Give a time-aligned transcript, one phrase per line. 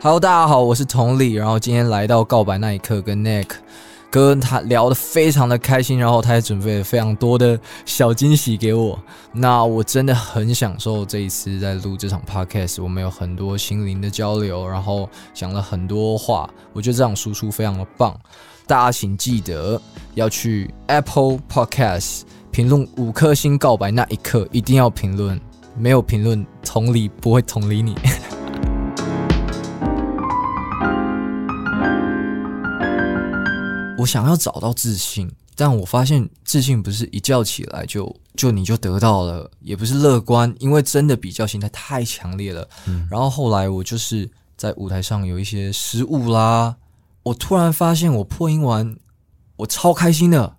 [0.00, 3.48] Hello，大家好，我是同理，然后今天来到告白那一刻，跟 Nick
[4.08, 8.96] 跟他聊得非常的开心，然后他也准备了非常多的小惊喜给我。
[9.32, 18.16] 那我真的很享受这一次在录这场 Podcast，我们有很多心灵的交流，然后讲了很多话，我觉得这场输出非常的棒。
[18.68, 19.82] 大家请记得
[20.14, 22.20] 要去 Apple Podcast
[22.52, 25.40] 评论五颗星，告白那一刻一定要评论，
[25.76, 27.96] 没有评论同理不会同理你。
[33.98, 42.68] 我想要找到自信，但我发现自信不是一觉起来就就你就得到了，也不是乐观，因为真的比较心态太强烈了。
[42.86, 46.76] 嗯，然后后来我就是在舞台上有一些失误啦，
[47.24, 48.96] 我突然发现我破音完，
[49.56, 50.56] 我超开心的，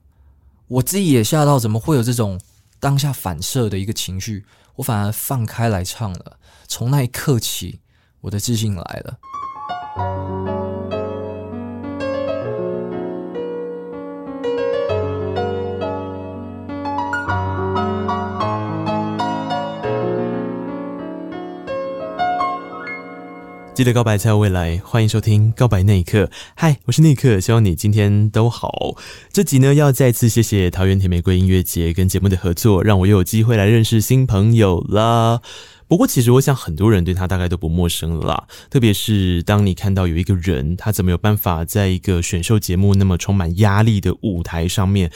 [0.68, 2.38] 我自己也吓到，怎么会有这种
[2.78, 4.46] 当下反射的一个情绪？
[4.76, 7.80] 我反而放开来唱了，从那一刻起，
[8.20, 10.69] 我的自信来了。
[23.80, 26.26] 记得告白才有未来，欢迎收听《告白那一刻》。
[26.54, 28.94] 嗨，我是那一刻，希望你今天都好。
[29.32, 35.40] 这集呢，要再次谢谢桃园甜玫瑰音乐节跟节目的合作，让我又有机会来认识新朋友啦。
[35.88, 38.48] 不过，其实我想很多人对他大概都不陌生了啦。
[38.70, 45.10] 特别是当你看到有一个人，他怎么有办法在一个选秀节目那么充满压力的舞台上面，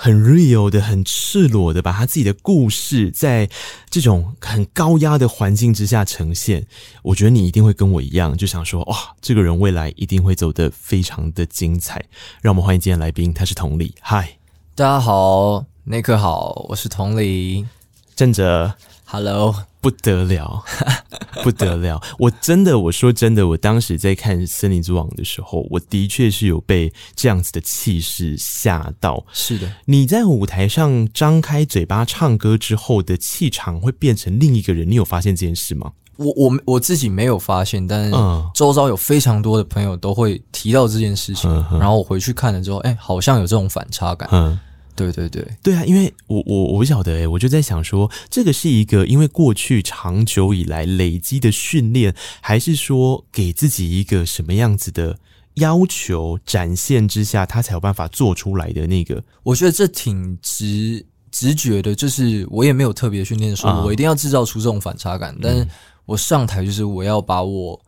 [0.00, 3.50] 很 real 的、很赤裸的把他自己的故事，在
[3.90, 6.64] 这种很高压的环境之下呈现。
[7.02, 12.04] 我觉得你一定会跟我一样，就想说，哇，这个人未来一定会走得非常的精彩。
[12.40, 13.92] 让我们欢迎今天来宾，他是同理。
[14.00, 14.38] 嗨，
[14.76, 17.66] 大家好，内克好，我是同理，
[18.14, 19.67] 正哲，Hello。
[19.80, 20.62] 不得了，
[21.42, 22.00] 不得了！
[22.18, 29.24] 我真的，我说真的，我当时在看《森林之王》的时候，我的确是有被这样子的气势吓到。
[29.32, 35.92] 是的，你在舞台上张开嘴巴唱歌之后的气场会变成另一个人，你有发现这件事吗？
[36.16, 38.16] 我我我自己没有发现，但是
[38.52, 44.28] 周遭有非常多的朋友都会提到这件事情，嗯、然后我回去看了之后，哎、欸，好像有这种反差感。
[44.32, 44.58] 嗯
[44.98, 55.16] 对对对，对啊，因为我我我不晓得诶，我就在想说，这个是一个因为过去长久以来累积的训练，还是说给自己一个什么样子的
[55.54, 59.22] 要求展现之下，他才有办法做出来的那个？
[59.44, 65.66] 我觉得这挺直直觉的，就是我也没有特别训练说我一定要制造出这种反差感，啊、但是
[66.06, 67.80] 我上台就是我要把我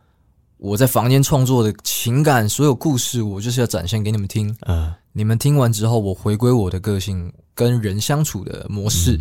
[0.59, 4.97] 我在房间创作的情感所有故事，我就是要展现给你们听，嗯、啊。
[5.13, 9.19] 你们听完之后，我回归我的个性，跟人相处的模式，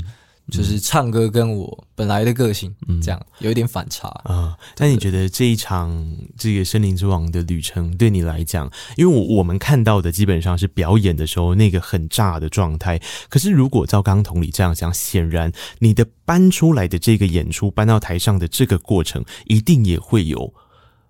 [0.51, 4.55] 就是唱歌跟我本来的个性，嗯、这样有一点反差啊。
[4.77, 20.53] 那你觉得这一场这个森林之王的旅程对你来讲，因为我我们看到的基本上是表演的时候那个很炸的状态，可是如果照刚同理这样讲，显然你的搬出来的这个演出搬到台上的这个过程，一定也会有。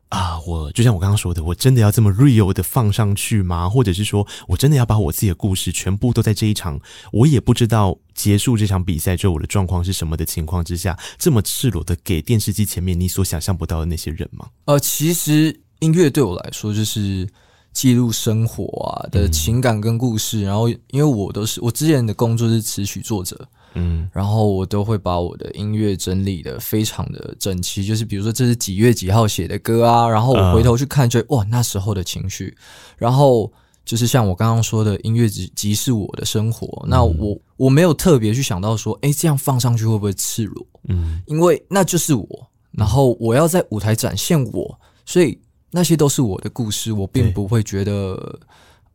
[0.09, 3.69] 啊，我就像我刚刚说的，我真的要这么 real 的放上去吗？
[3.69, 6.79] 或者是说我真的要把我自己的故事全部都在这一场，
[7.11, 14.47] 我也不知道结束这场比赛之后我的状况是什么的情况之下，这么赤裸的给电视机前面你所想象不到的那些人吗？
[14.65, 17.29] 呃，其实音乐对我来说就是
[17.71, 23.47] 记录生活啊的情感跟故事，嗯、然后因为我都是我之前的工作是词曲作者。
[23.73, 32.55] 嗯，然后我都会把我的音乐整理的非常的整齐，就是比如说这是几月几号写的歌啊，然后我回头去看就，就哇那时候的情绪，
[32.97, 33.51] 然后
[33.85, 40.65] 就是像我刚刚说的音乐即即是我的生活，那我我没有特别去想到说，哎，这样放上去会不会赤裸？
[40.87, 42.27] 嗯，因为那就是我，
[42.71, 45.39] 然后我要在舞台展现我，所以
[45.71, 48.39] 那些都是我的故事，我并不会觉得。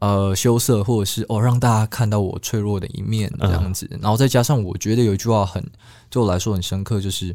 [0.04, 5.64] 呃，羞涩，或者是哦，让大家看到我脆弱的一面这样子，嗯、然后再加上我觉得有一句话很
[6.10, 7.34] 对我来说很深刻，就是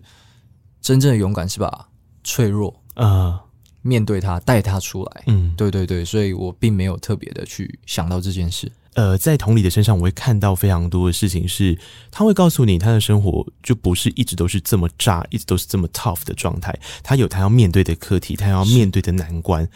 [0.80, 1.88] 真正的勇敢是把
[2.24, 3.40] 脆弱啊、嗯、
[3.82, 5.24] 面对它，带它出来。
[5.26, 8.72] 嗯，对对对，所以我并没有特别的去想到这件事。
[8.94, 11.80] 呃，在同理的身上，我会看到非常多的事情是，是
[12.12, 16.78] 他会告诉你，他的生活就不是一直都是这么炸，一直都是这么 tough 的状态。
[17.02, 19.68] 他有他要面对的课题，他要面对的难关，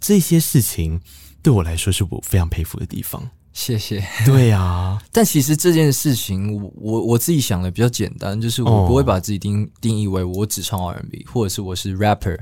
[0.00, 1.00] 这些事情
[1.48, 3.26] 对我来说是我非常佩服的地方。
[3.54, 4.04] 谢谢。
[4.26, 12.36] 对啊， 但其实这件事情，我我我自己想的比较简单，就是我不会把自己定定义为我只唱 R&B，或者是我是 rapper，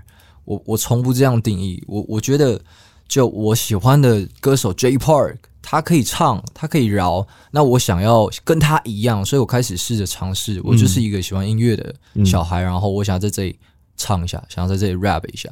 [0.45, 1.81] 我我从不这样定义。
[1.87, 2.61] 我我觉得，
[3.07, 5.37] 就我喜欢的歌手 Jay Park。
[5.63, 10.61] 他可以唱，他可以饶，那我想要跟他一样，所以我开始试着尝试。
[10.65, 11.95] 我就是一个喜欢音乐的
[12.25, 13.57] 小孩，嗯、然后我想要在这里
[13.97, 15.49] 唱一下，想要在这里 rap 一下。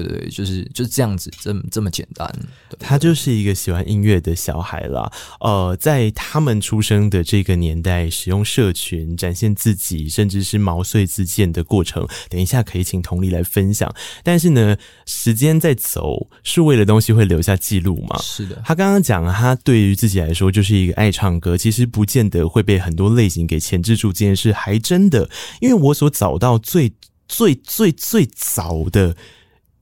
[0.00, 2.32] 对对对，就是就是这样子，这么这么简单。
[2.78, 5.12] 他就是一个喜欢音乐的小孩啦。
[5.40, 13.92] 呃，在他们出生的这个年代，使用社群展现自己，甚至是毛遂自荐的过程，等一下可以请同理来分享。
[14.22, 18.18] 但是呢，时间在走，数位的东西会留下记录嘛？
[18.22, 18.62] 是的。
[18.64, 24.12] 他刚刚讲，他对于自己来说就是一个爱唱歌，其实不见得会被很多类型给牵制住。
[24.12, 25.28] 这件事还真的，
[25.60, 26.92] 因为我所找到最
[27.28, 29.16] 最最最早的。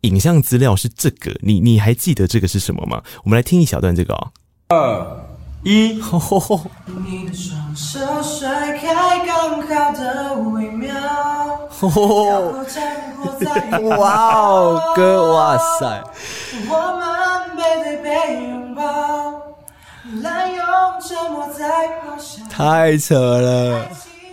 [0.02, 3.02] 影像资料是这个，你你还记得这个是什么吗？
[3.24, 4.30] 我们来听一小段这个啊、
[4.70, 4.76] 哦。
[4.76, 5.26] 二
[5.62, 6.62] 一，吼吼吼！
[6.86, 10.94] 你的双手甩开刚好的微妙，
[13.98, 16.02] 哇哦，哥，哇塞！
[16.66, 18.08] 我们背对背
[18.48, 18.82] 拥抱，
[20.22, 20.64] 滥用
[21.06, 23.86] 沉默在咆哮，太扯了。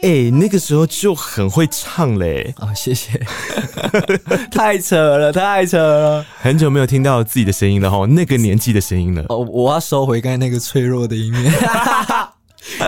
[0.03, 2.53] 哎、欸，那个时候就很会唱嘞！
[2.59, 3.19] 啊、哦，谢谢，
[4.51, 9.25] 太扯了，太扯了，很久没有听到自己的声音了哈，那个年纪的声音了。
[9.29, 11.51] 哦，我要收回刚才那个脆弱的一面。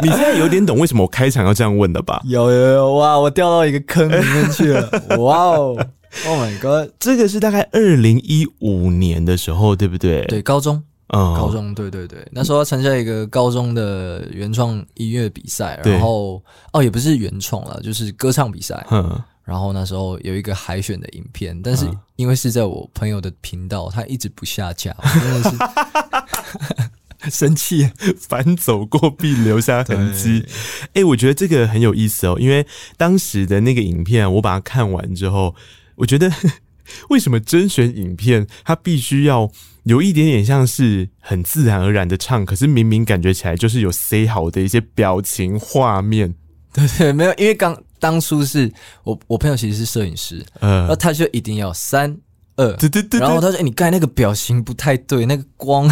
[0.04, 2.22] 你现在有点懂为什么我开场要这样问了吧？
[2.26, 5.88] 有有有，哇，我掉到一个坑里面去了， 哇哦
[6.28, 10.26] ，Oh my god，这个是大概二零一五年的时候，对不对？
[10.26, 10.84] 对，高中。
[11.12, 16.40] 嗯，高中对对对，那时候要参加一个高中的原创音乐比赛，然后
[16.72, 18.86] 哦也不是原创了，就是歌唱比赛。
[18.92, 30.46] 嗯，然后那时候有一个海选的影片，但是因为是在我朋友的频道，他一直不下架， 真的是生气，反走过必留下痕迹。
[30.94, 32.64] 哎，我觉得这个很有意思哦，因为
[32.98, 35.56] 当时的那个影片，我把它看完之后，
[35.96, 36.32] 我觉得
[37.10, 39.52] 为什么甄选影片它必须要。
[39.84, 46.34] 有一点点像是很自然而然的唱，可是明明感觉起来就是有塞好的一些表情画面。
[46.74, 48.72] 对对，没有，因为刚当初是
[49.04, 52.16] 我我朋友其实是摄影师，呃，那他就一定要三
[52.56, 55.90] 二，对对对，然后他说：“哎，你刚才那个表情不太对，那个光。”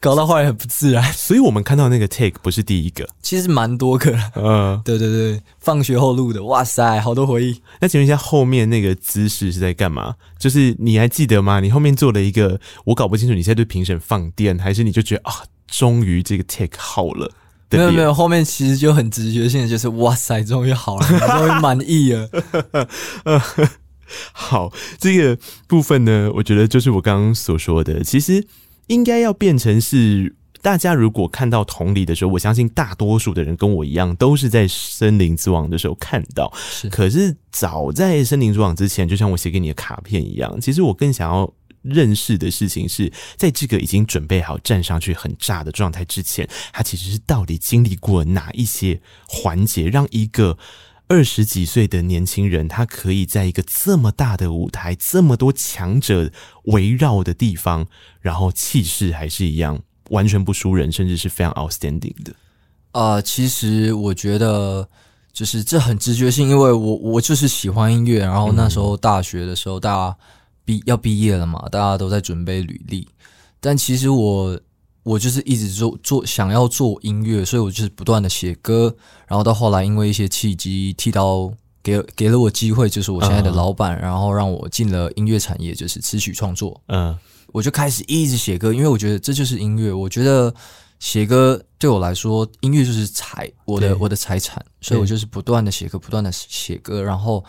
[0.00, 4.18] 搞到后来很不自然，所以我们看到那个 take 不是第一个，其实蛮多个。
[4.34, 7.60] 嗯，对对对，放学后录的，哇塞，好多回忆。
[7.82, 10.14] 那请问一下，后面那个姿势是在干嘛？
[10.38, 11.60] 就是你还记得吗？
[11.60, 15.34] 你后面做了一个，我搞不清楚你现在对评审放电，还是你就觉得啊，
[15.66, 17.30] 终于这个 take 好了？
[17.68, 22.26] 没有没有，后面其实就很直觉性的，就是哇塞，终于好了，终于满意了。
[24.32, 25.38] 好，这个
[25.68, 28.46] 部分呢，我觉得就是我刚刚所说的，其实。
[28.90, 36.52] 应该要变成是大家如果看到同理的时候，我相信大多数的人跟我一样，都是在《森林之王》的时候看到。
[36.58, 41.50] 是，可是早在《森林之王》之前，就像我写给你的卡片一样，其实我更想要
[41.82, 50.58] 认识的事情是，在这个已经准备好站上去很炸的状态之前，他其实是到底经历过哪一些环节，让一个。
[51.10, 56.30] 二十几岁的年轻人，他可以在一个这么大的舞台，这么多强者
[56.66, 57.88] 围绕的地方，
[58.20, 62.32] 然后气势还是一样，完全不输人，甚至是非常 outstanding 的。
[62.92, 64.88] 啊、呃，其实我觉得
[65.32, 70.16] 就是这很直觉性，因为我我就是喜欢音乐，然后那时候大学的时候，大家
[70.64, 73.08] 毕要毕业了嘛，大家都在准备履历，
[73.58, 74.60] 但其实我。
[75.02, 78.94] 我就是一直做做想要做音乐，所以我就是不断的写歌，
[79.26, 81.50] 然后到后来因为一些契机，剃刀
[81.82, 86.78] 给给了我机会，就是我现在的老板，然后让我进了音乐产业，就是词曲创作。
[86.88, 87.16] 嗯，
[87.48, 89.90] 我就开始一直写歌，因为我觉得这就是音乐。
[89.90, 90.54] 我觉得
[90.98, 97.42] 写歌对我来说，音乐就是财，我的我的财产，所以我就是不断的写歌，不断的写歌，然后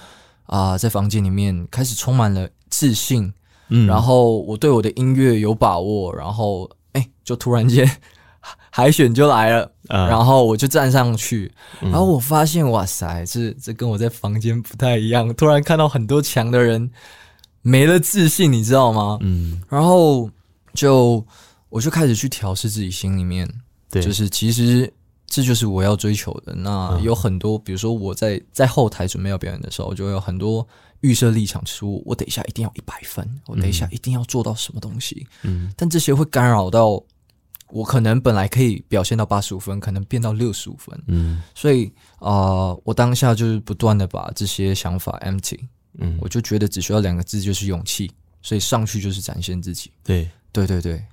[0.46, 3.34] 啊、呃，在房间里面开始充满了自信，
[3.67, 6.70] 嗯，然后我对我的音乐有把握，然后。
[6.93, 7.89] 哎，就突然间
[8.69, 15.33] 海选就来了，嗯、然后我就站上去，然后我发现哇塞，这这跟我在房间不太一样。
[15.36, 16.89] 突然看到很多强的人
[17.62, 19.17] 没了自信，你知道吗？
[19.21, 20.29] 嗯，然后
[20.74, 21.25] 就
[21.69, 23.48] 我就开始去调试自己心里面，
[23.89, 24.91] 对，就是其实
[25.27, 26.53] 这就是我要追求的。
[26.55, 30.67] 那有很多，比如说我在在后台准备要表演的时候，就有很多。
[31.01, 35.27] 预设立场，出我等一下一定要一百分，我等一下一定要做到什么东西。
[35.43, 37.03] 嗯，但这些会干扰到
[37.70, 40.98] 我可能本来可以表现到八十五分，可能变到六十五分。
[41.08, 41.86] 嗯，所以
[42.20, 45.60] 啊、呃，我当下就是不断的把这些想法 empty。
[46.00, 48.12] 嗯，我就觉得只需要两个字，就是勇气。
[48.41, 49.91] 所以上去就是展现自己。
[50.03, 51.03] 对，对对对。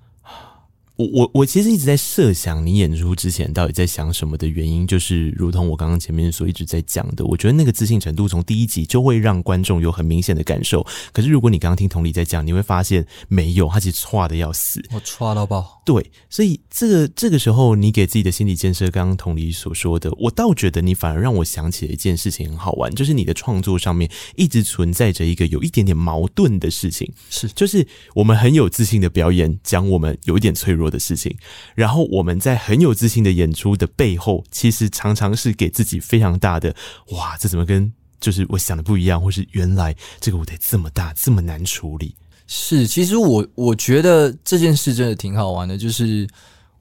[0.99, 10.85] 我我我其实一直在设想你演出之前到底在想什么的原因，就是如同我刚刚前面所一直在讲的，我觉得那个自信程度从第一集就会让观众有很明显的感受。
[11.13, 15.81] 可是如果你刚刚听同理在讲，你会发现没有，他其实差的要死，我差到爆。
[15.85, 27.87] 对，所以这个这个时候你给自己的心理建设，刚刚同理所说的，我倒觉得你反而让我想起了一件事情，很好玩，就是你的创作上面一直存在着一个有一点点矛盾的事情，是就是
[28.17, 31.37] 我们很有自信的表演，讲我们有一点脆弱的事情，
[31.75, 36.75] 然后我们在很有自信的演出的背后，其实常常是给自己非常大的
[37.11, 42.15] 哇，这怎么跟就是我想的不一样，或是原来这个舞台这么大，这么难处理。
[42.47, 46.27] 是，其实我我觉得这件事真的挺好玩的，就是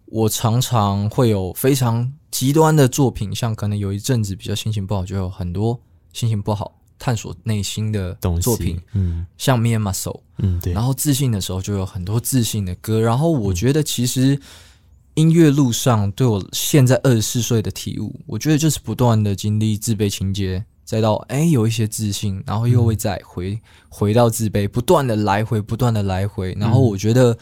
[0.06, 5.80] 我常常会有非常极端的作品，像可能有一阵子比较心情不好，就有很多
[6.14, 6.77] 心情不好。
[7.00, 10.74] 探索内心的作品，嗯，像 Me and Muscle，嗯，对。
[10.74, 13.00] 然后自信的时候就有很多自信的歌。
[13.00, 14.40] 然后我觉得其实
[15.14, 26.56] 音乐路上对我现在二十四岁的体悟，我觉得就是不断的经历自卑情节，再到哎有一些自信，然后又会再回回到自卑，不断的来回，不断的来回。
[26.60, 27.38] 然后我觉得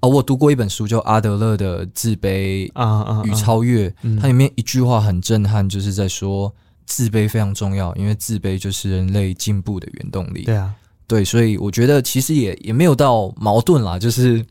[0.00, 3.88] 啊，我读过一本书叫阿德勒的《自卑啊与超越》，
[4.20, 6.52] 它里面一句话很震撼，就是在说。
[6.88, 10.44] 自卑非常重要，因为自卑就是人类进步的原动力。
[10.44, 10.74] 对啊，
[11.06, 14.42] 对，所以我觉得其实也也没有到矛盾啦，就是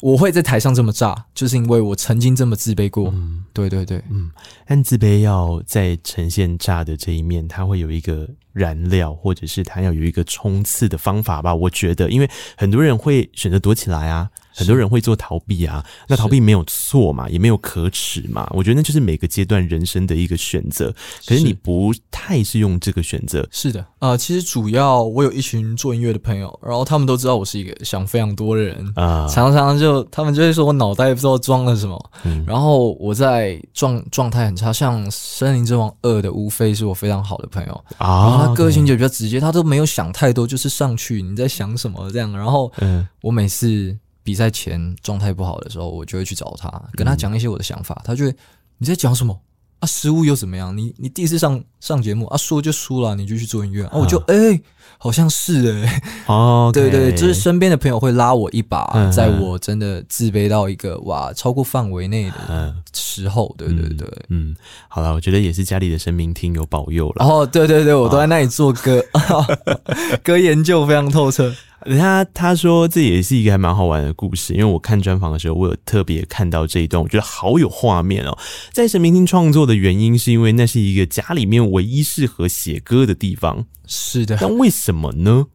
[0.00, 3.10] 我会在台上这么炸，就是因为我曾经这么自卑过。
[3.12, 4.30] 嗯，对对对，嗯，
[4.64, 11.52] 但自卑要在呈现炸的这一面，它会有一个燃料，或者是它要有一个冲刺的方法吧？
[11.52, 14.30] 我觉得，因为很多人会选择躲起来啊。
[14.60, 18.46] 很多人会做逃避啊，那逃避没有错嘛，也没有可耻嘛。
[18.54, 20.94] 我觉得那就是每个阶段人生的一个选择。
[21.26, 23.46] 可是你不太是用这个选择。
[23.50, 32.10] 是的，啊、呃，其实主要我有一群做音乐的朋友，然后他们都知道我是一个想非常多的人啊，常常就他们就会说我脑袋不知道装了什么。
[32.24, 42.30] 嗯，然后我在状状态很差，像《森林之王二》的吴飞是我非常好的朋友啊，然后他个性就比较直接，他都没有想太多，就是上去你在想什么这样。
[42.32, 43.96] 然后，嗯，我每次。
[44.30, 47.96] 比赛前状态不好的时候，我就会去找他，跟他讲一些我的想法。
[47.96, 48.34] 嗯、他就会，
[48.78, 49.36] 你在讲什么
[49.80, 49.86] 啊？
[49.88, 50.76] 失误又怎么样？
[50.76, 53.90] 你你第一次上上节目啊，输就输了，你就去做音乐啊。
[53.94, 54.62] 我就哎、欸，
[54.98, 64.54] 好像是哎、欸，哦 对，对对，就是身边的朋友会拉我一把，嗯、在我真的自卑到一个哇超过范围内的时候，对对对，嗯，
[64.86, 67.26] 好了，我觉得也是家里的神明听有保佑了。
[67.26, 69.58] 哦，对对对，我都在那里做歌，哦、
[70.22, 71.52] 歌研究非常透彻。
[71.98, 78.36] 他他说这也是一个还蛮好玩的故事，因为我看专访的时候，我有特别看到这一段，我觉得好有画面哦。
[78.72, 83.64] 在神明厅创作的原因，是因为那是一个家里面唯一适合写歌的地方。
[83.86, 85.46] 是的，但为什么呢？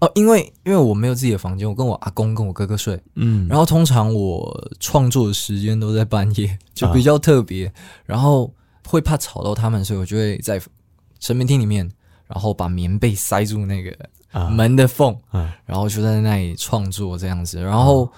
[0.00, 2.98] 哦，因为因为我没有自己的房间，我跟我阿公跟我哥哥睡。
[3.16, 7.72] 嗯，然后通常我创作的时间都在半夜，就比较特别，啊、
[8.06, 8.52] 然后
[8.86, 10.60] 会怕吵到他们，所以我就会在
[11.20, 11.88] 神明厅里面，
[12.26, 13.94] 然后把棉被塞住那个。
[14.50, 15.16] 门的缝，
[15.64, 18.10] 然后就在那里创作这样子，然后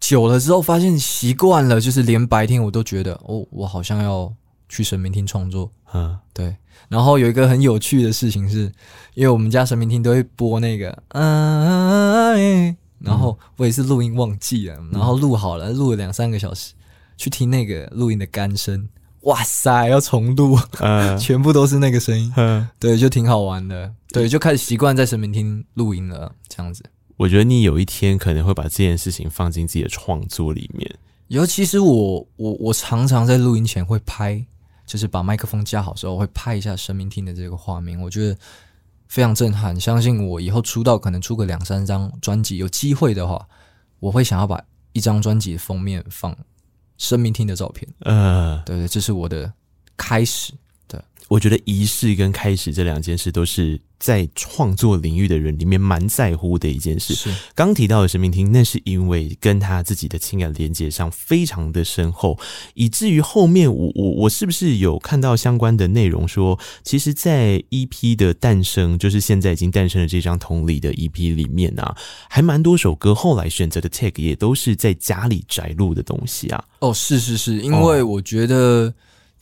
[0.00, 4.32] 久了之后发现习惯了，就是连白天我都觉得哦，我好像要
[4.68, 6.56] 去神明厅创作，嗯，对。
[6.88, 8.70] 然后有一个很有趣的事情是，
[9.14, 16.74] 因为我们家神明厅都会播那个，嗯，然后我也是录音忘记了，然后录好了，录了两三个小时，
[17.16, 18.88] 去听那个录音的干声。
[19.24, 26.84] 哇塞，要重录，嗯， 全部都是那个声音，嗯，对，就挺好玩的，对，就开始习惯在神明厅录音了，这样子。
[27.16, 30.98] 我觉得你有一天可能会把这件事情放进自己的创作里面。
[31.28, 34.44] 尤其是我，我，我常常在录音前会拍，
[34.84, 38.36] 就是把麦克风架好之后会拍一下神明厅的这个画面，我觉得
[39.08, 39.78] 非常震撼。
[39.80, 43.46] 相信我以后出道可能出个两三张专辑，有机会的话，
[44.00, 44.60] 我会想要把
[44.92, 46.36] 一张专辑的封面放。
[46.98, 49.52] 神明厅的照片，嗯，对对，这是我的
[49.96, 50.52] 开始。
[51.24, 53.80] 对，我觉得仪式跟开始这两件事都是。
[53.96, 57.14] 在创作领域的人里面，蛮在乎的一件事。
[57.14, 62.38] 是刚提到的神明厅，那是因为跟他自己的情感连接上非常的深厚，
[62.74, 71.96] 以至于后面我我我是不是有看到相关的内容说，其实，在 EP 的诞生，就是现在已经诞生了这张同理的 EP 里面啊，
[72.28, 76.62] 还蛮多首歌后来选择的 tag 也都是在家里宅录的东西啊。
[76.80, 78.92] 哦，是是是，因为我觉得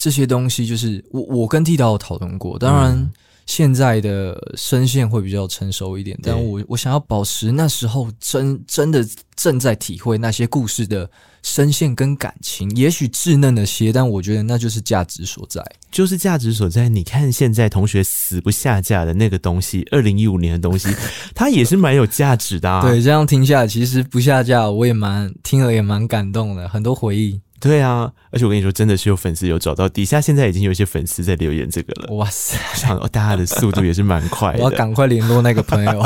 [0.03, 2.93] 这些东西就是我我跟剃刀有讨论过，当然。
[2.93, 3.11] 嗯
[3.45, 9.05] 现在的声线会比较成熟一点，但我我想要保持那时候真真的
[9.35, 11.11] 正在体会那些故事的
[11.43, 16.89] 声线跟感情，也许稚嫩了些，但我觉得那就是价值所在，就是价值所在。
[16.89, 20.89] 你看现在同学死不下架的那个东西，二零一五年的东西，
[21.35, 22.81] 它也是蛮有价值的啊。
[22.81, 27.41] 对，这样听下来，其实不下架，我也蛮听了也蛮感动的，很多回忆。
[27.63, 32.13] 对啊，而且我跟你说，真的是有粉丝有找到底下，现在已经有一些粉丝在留言这个了。
[32.17, 34.59] 哇塞，想大家的速度也是蛮快的。
[34.59, 36.03] 我要赶快联络那个朋友。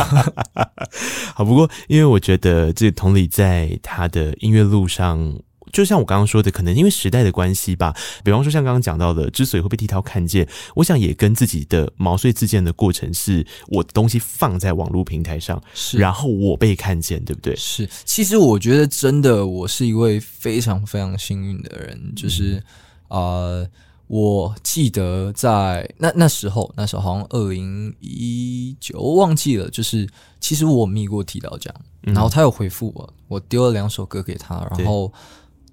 [1.35, 5.41] 好，不过因为我觉得这个同理在他的音乐路上。
[5.77, 7.95] 就像我刚刚说的，可能因为时代的关系吧。
[8.25, 17.55] 比方说，像刚刚讲到的，之所以会被剃刀看见，我想也跟自己的毛遂自荐的过程，是我的东西放在网络平台上，是然后我被看见，对不对？
[17.57, 17.87] 是。
[18.07, 22.15] 其实我觉得，真的，我是一位非常非常幸运的人。
[22.17, 22.63] 就是
[23.09, 23.69] 呃，
[24.07, 29.69] 我记得在那那时候，那时候好像二零一九，我忘记了。
[29.69, 30.09] 就是
[30.41, 35.13] 其实我密过剃刀这样，然后他有回复我，我丢了两首歌给他，然后。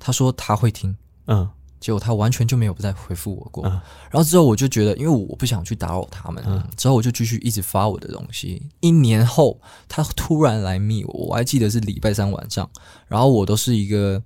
[0.03, 0.93] 他说他会听，
[1.27, 3.65] 嗯，结果他完全就没有再回复我过。
[3.65, 3.71] 嗯，
[4.11, 8.61] 然后之后我就觉得，因为我不想去打扰他们，嗯，之后我就继续一直发我的东西。
[8.81, 9.57] 一年后，
[9.87, 12.69] 他突然来密我，我还记得是礼拜三晚上。
[13.07, 14.21] 然后我都是一个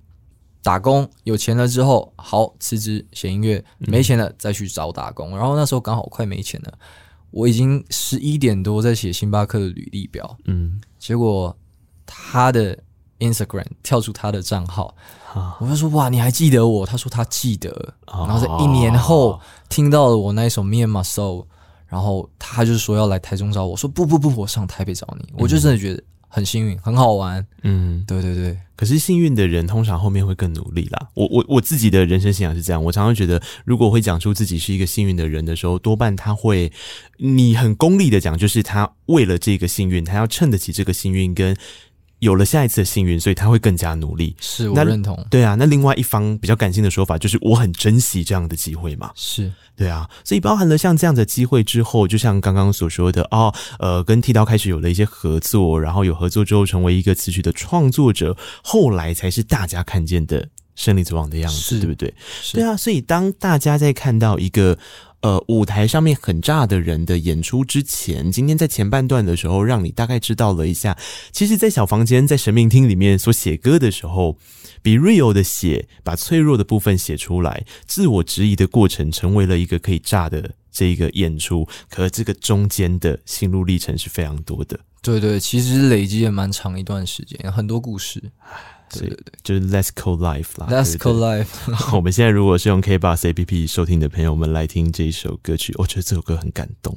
[0.64, 5.30] 打工，有钱了之后好辞职写音乐，没钱了再去找打工。
[5.38, 6.76] 然后那时候刚好快没钱了，
[7.30, 11.56] 我已经十一点多在写星巴克的履历表，嗯，结果
[12.04, 12.76] 他的
[13.18, 14.94] Instagram 跳出他的账号。
[15.60, 16.84] 我就说哇，你还记得我？
[16.86, 21.42] 他说他记得，然后在一年后听到了我那一首《Me and My Soul》，
[21.86, 25.28] 然后他就说要来台中找我，说不不不，我上台北找你。
[25.36, 27.46] 我就真的觉得很幸运，很好玩。
[27.62, 28.58] 嗯，对对对。
[28.74, 31.08] 可是幸运的人通常后面会更努力啦。
[31.14, 36.72] 我我我自己的人生信仰是这样，我常常觉得，如果会讲出自己是一个幸运的人的时候，多半他会，
[37.18, 41.54] 你很功利的讲，就是他为了这个幸运，他要衬得起这个幸运跟。
[42.20, 44.34] 有了下一次的幸运，所以他会更加努力。
[44.40, 45.26] 是我认同。
[45.30, 49.10] 对啊，那另外一方比较感性的说法就是，我很珍惜这样的机会嘛。
[49.14, 62.12] 是对啊，所以包含了像这样的机会之后，就像刚刚所说的哦，呃，跟剃刀开始有了一些合作，然后有合作之后成为一个词曲的创作者，后来才是大家看见的胜利之王的样子，对不对？
[62.52, 64.78] 对啊，所以当大家在看到一个。
[65.20, 70.96] 呃，舞台上面很炸的人的演出之前，今天在前半段的时候，让你大概知道了一下，
[71.32, 74.38] 其实，在小房间，在神明厅里面所写歌的时候，
[74.80, 81.66] 比 real 的写，把脆弱的部分写出来，自我质疑的过程，成为了一个可以炸的这一个演出。
[81.90, 84.78] 可这个中间的心路历程是非常多的。
[85.02, 88.22] 对对，其实累积也蛮长一段时间，很多故事。
[88.92, 90.66] 对就是 Let's Call Life 啦。
[90.70, 91.46] Let's Call Life。
[91.96, 96.96] 我们现在如果是用 KBox APP 收听的朋友们来听这一首歌曲，我觉得这首歌很感动。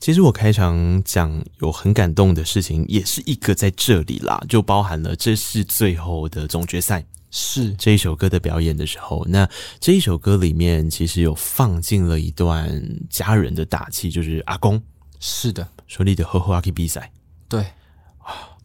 [0.00, 9.48] 其实我开场讲有很感动的事情，也是一个在这里啦，就包含了这是最后的总决赛，是这一首歌的表演的时候，那
[9.80, 14.80] 这一首歌里面其实有放进了一段家人的打气，就是阿公，
[15.18, 17.10] 是的，说你的呵呵阿 K 比赛，
[17.48, 17.66] 对。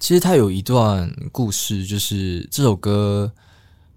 [0.04, 3.32] 其实他有一段故事，就是这首歌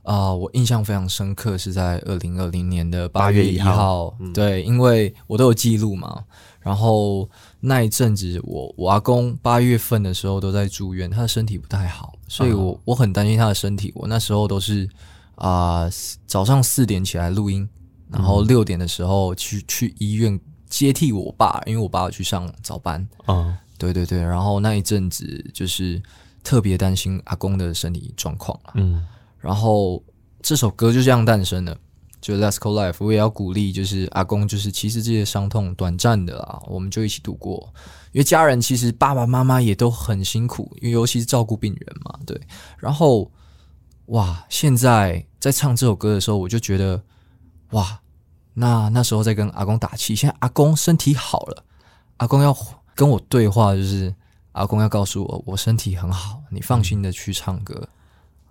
[0.04, 4.16] 啊、呃，我印象非常深刻，是在二零二零年的八月一号。
[4.32, 6.22] 对，因为我都有记录嘛。
[6.60, 13.90] 然后那一阵子我，我我阿公八月份的时候都在住院，他的身体不太好，所以我我很担心他的身体。
[13.96, 14.88] 我那时候都是
[15.34, 15.90] 啊、呃，
[16.24, 17.68] 早上四点起来录音，
[18.12, 20.38] 然后六点的时候去去医院
[20.68, 23.34] 接替我爸，因为我爸要去上早班啊。
[23.34, 26.02] 嗯对对对，然后那一阵子就是
[26.42, 28.72] 特别担心阿公的身体状况啊。
[28.74, 29.04] 嗯，
[29.38, 30.02] 然后
[30.40, 31.76] 这首歌就这样诞生了，
[32.20, 32.92] 就《Let's Call Life》。
[33.04, 37.72] 我也要鼓励，就是阿公，就是其实这些伤痛短暂的啦，我们就一起度过。
[38.12, 42.18] 因为家人其实爸爸妈妈也都很辛苦，因为尤其是照顾病人嘛。
[42.24, 42.40] 对，
[42.78, 43.30] 然后
[44.06, 47.02] 哇，现在在唱这首歌的时候，我就觉得
[47.70, 48.00] 哇，
[48.54, 51.64] 那那时候在跟阿公打气，现在阿公身体好了，
[52.18, 52.56] 阿公要。
[52.96, 54.12] 跟我对话就是
[54.52, 57.88] 阿公要告诉我，我身体很好，你放心的去唱歌。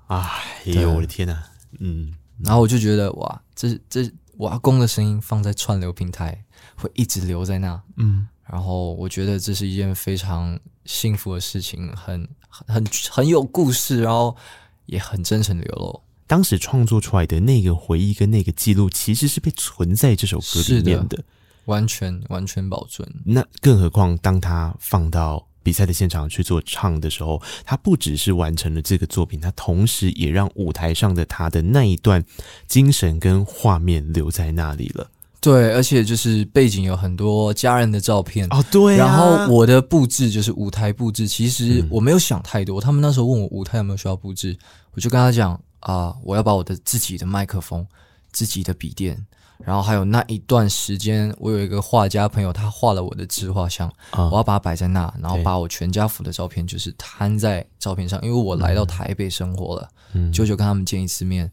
[0.08, 0.24] 哎
[0.66, 1.44] 呦，我的天哪！
[1.80, 7.82] 嗯，然后我就觉得哇，这这我阿公的声音放在串流平台会一直留在那。
[7.98, 14.38] 嗯，然后我觉得这是一件非常幸福的事情，很很很有故事，然后
[14.86, 16.02] 也很真诚的流露。
[16.28, 21.24] 当时创作出来的那个回忆跟那个记录，其实是被存在这首歌里面的。
[21.66, 23.08] 完全完全保存。
[23.26, 32.24] 那更何况，当他放到比赛的现场去做唱的时候，他不只是完成了这个作品，他同时也让舞台上的他的那一段
[32.68, 35.10] 精神跟画面留在那里了。
[35.42, 39.06] 对，而且就是背景有很多家人的照片哦，对、啊。
[39.06, 42.80] 然后我的布置就是舞台布置，其实我没有想太多。
[42.80, 44.58] 嗯、他们那时候问我舞台有没有需要布置，
[44.94, 47.86] 我就跟他讲啊、呃，我要把我的自己的麦克风、
[48.32, 49.24] 自己的笔电。
[49.64, 61.52] 然后还有那一段时间，我有一个画家朋友，他画了我的自画像，哦、我要把它摆在那，然后把我全家福的照片就是摊在照片上，因为我来到台北生活了，嗯，久久跟他们见一次面，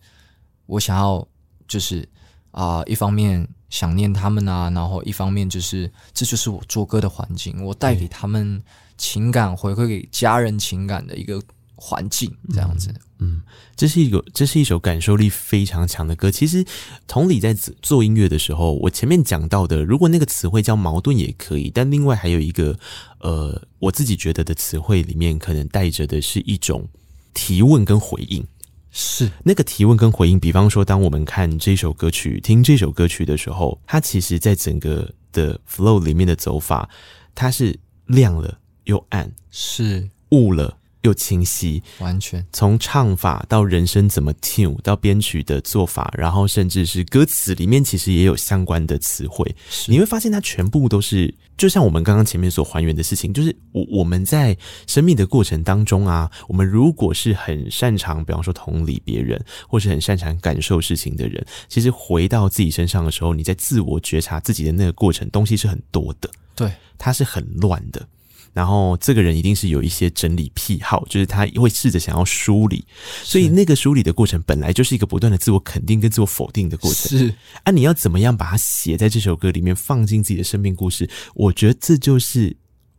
[0.66, 1.26] 我想要
[1.68, 2.08] 就是
[2.50, 8.62] 啊、呃，一方面想念他们啊，然后一方面就是这就是我做歌的环境，我带给他们
[8.98, 11.42] 情感，回馈给家人情感的一个。
[11.84, 13.42] 环境这样子，嗯，
[13.74, 16.30] 这是一个，这是一首感受力非常强的歌。
[16.30, 16.64] 其实，
[17.08, 22.78] 同理，在做音乐的时候，我前面讲到的，如果那个词汇叫矛盾也可以，但另外还有一个，
[23.18, 26.88] 呃，我自己觉得的词汇里面，可能带着的是一种
[27.34, 28.46] 提问跟回应。
[28.92, 36.88] 是那个提问跟回应，比方说，当我们看这首歌曲、听这首歌曲的时候，它其实在整个的 flow 里面的走法，
[37.34, 40.78] 它是亮了又暗，是雾了。
[41.02, 42.44] 又清晰，完全。
[42.52, 49.54] 从唱法到人声怎么 tune 到编曲的做法，然后甚至是歌词里面，其实也有相关的词汇。
[49.86, 68.06] 你会发现，它全部都是就像我们刚刚前面所还原的事情，就是我我们在生命的过程当中啊，我们如果是很擅长，比方说同理别人，或是很擅长感受事情的人，其实回到自己身上的时候，你在自我觉察自己的那个过程，东西是很多的，对，它是很乱的。
[68.52, 72.84] 然后这个人一定是有一些整理癖好，就是他会试着想要梳理，
[73.22, 77.18] 所以那个梳理的过程本来就是一个不断的自我肯定跟自我否定的过程。
[77.18, 81.08] 是啊，你要怎么样把它写在这首歌里面，放进自己的生命故事？
[81.34, 82.54] 我觉得这就是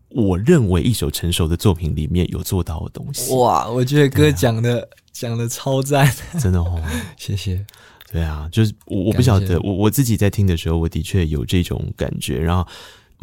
[0.09, 3.31] 我认为一首成熟的作品里面有做到的东西。
[3.35, 6.81] 哇，我觉得歌讲的、啊、讲的超赞，真的哦，
[7.15, 7.63] 谢谢。
[8.11, 12.67] 对啊，就是我我不晓得，我我自己在听的时候，我的确有这种感觉，然后。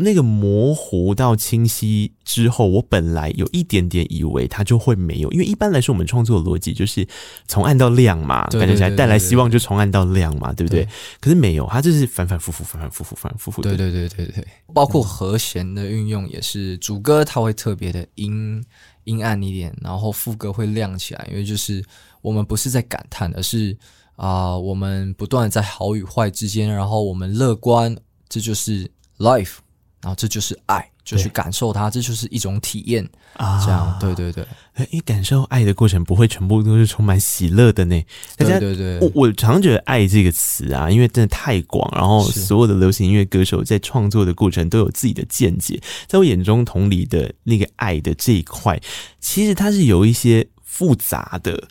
[0.01, 7.07] 那个模糊到清晰之后，我本来有一点点以为它就会没有，因为一般来说我们创作的逻辑就是
[7.47, 10.87] 从暗到亮嘛，感觉起来带来希望就从暗到亮嘛，对不对？
[11.21, 13.63] 可是没有，它就是反反复复，反反复复，反反复复。
[13.63, 18.63] 对对对对对，包括和弦的运用也是，主歌它会特别的阴
[19.05, 21.85] 阴暗一点，然后副歌会亮起来，因为就是
[22.23, 23.77] 我们不是在感叹，而是
[24.17, 27.97] 啊、呃，我们不断在好与坏之间，然后我们乐观，
[28.29, 29.57] 这就是 life。
[30.01, 33.63] 然后这就是爱，就去感受它，这就是一种体验啊！
[33.65, 34.47] 这样，对对对，
[34.91, 38.03] 因为感受爱的过程不会全部都是充满喜乐的呢。
[38.37, 45.81] 大家对对对，我我常常觉得“爱”这个词啊，因为真的太广，然后所有的流行音乐歌手在创作的过程都有自己的见解。
[46.07, 48.81] 在我眼中，同理的那个爱的这一块，
[49.21, 51.69] 其实它是有一些复杂的。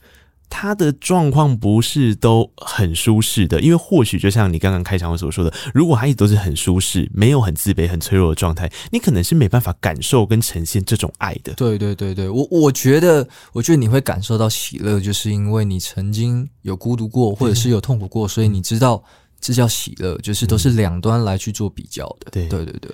[0.49, 11.53] 他的状况不是都很舒适的，因为或许就像你刚刚开场所说的，如果他一直都是很舒适，没有很自卑、很脆弱的状态，你可能是没办法感受跟呈现这种爱的。
[11.53, 19.03] 对对对对，我我觉得，我觉得你会感受到喜乐，就是因为你曾经有孤独过，或者是有痛苦过，所以你知道
[19.39, 22.31] 这叫喜乐，就是都是两端来去做比较的。
[22.31, 22.91] 对对对对。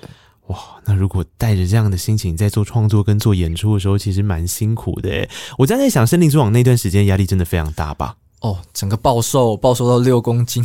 [0.48, 5.28] 哇，那如果带着这样的心情在做创作跟做演出的时候，其实蛮辛苦的。
[5.58, 8.16] 我正在想，森林之王那段时间压力真的非常大吧？
[8.42, 10.64] 哦，整个暴瘦，暴瘦到六公斤。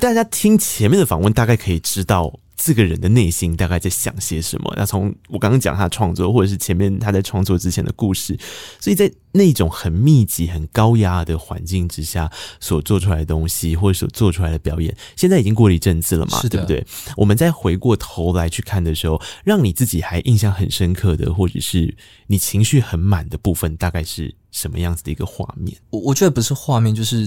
[0.00, 2.38] 大家听前面的访问，大概可以知道。
[2.62, 4.70] 这个人的内心大概在想些什么？
[4.76, 8.38] 那从我刚刚讲他的创作，或者是前面他在创作之前的故事，
[8.78, 16.86] 所以在那种很密集、很高压的环境之下所做出来的东西，或者所做出来的表演，现在已经过了一阵子了嘛，对不对？
[17.16, 25.74] 我们再回过头来去看的时候，让你自己还印象很深刻的，或者是你情绪很满的部分，大概是什么样子的一个画面？
[25.88, 27.26] 我我觉得不是画面，就是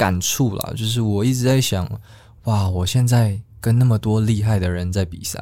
[0.00, 0.72] 感触啦。
[0.74, 1.86] 就是我一直在想，
[2.44, 3.38] 哇，我现在。
[3.62, 5.38] 跟那么多厉害的人在比赛，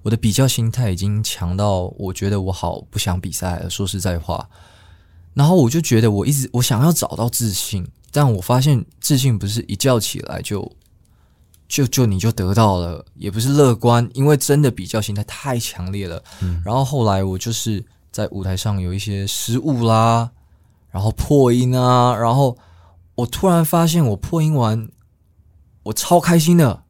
[0.00, 3.68] 我的比较心态已经强到我觉得我好不想比赛了。
[3.68, 4.48] 说实在话，
[5.34, 10.72] 然后我就觉得我一直我想要找到自信，但我发现自信不是一觉起来就
[11.68, 16.24] 就就你就得到了，也不是乐观，因为真的比较心态太强烈了。
[16.40, 20.30] 嗯，然后后来我就是在舞台上有一些失误啦，
[20.90, 22.56] 然后破音啊，然后
[23.18, 24.88] 我突然发现我破音完，
[25.82, 26.84] 我超开心的。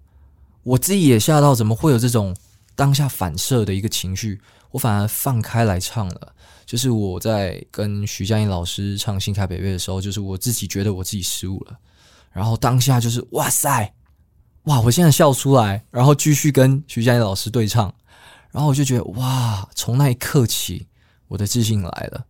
[0.62, 2.36] 我自己也吓到，怎么会有这种
[2.74, 4.38] 当下反射的一个情绪？
[4.72, 6.34] 我反而放开来唱了。
[6.66, 11.78] 就是我在跟徐佳莹老师唱《新台北月》的时候，就是我自己觉得我自己失误了，
[12.30, 13.94] 然后当下就是哇塞，
[14.64, 14.78] 哇！
[14.82, 17.94] 我现在笑出来，然后继续跟徐佳莹老师对唱，
[18.50, 19.66] 然后我就觉得哇！
[19.74, 20.88] 从那一刻起，
[21.28, 22.26] 我的自信来了，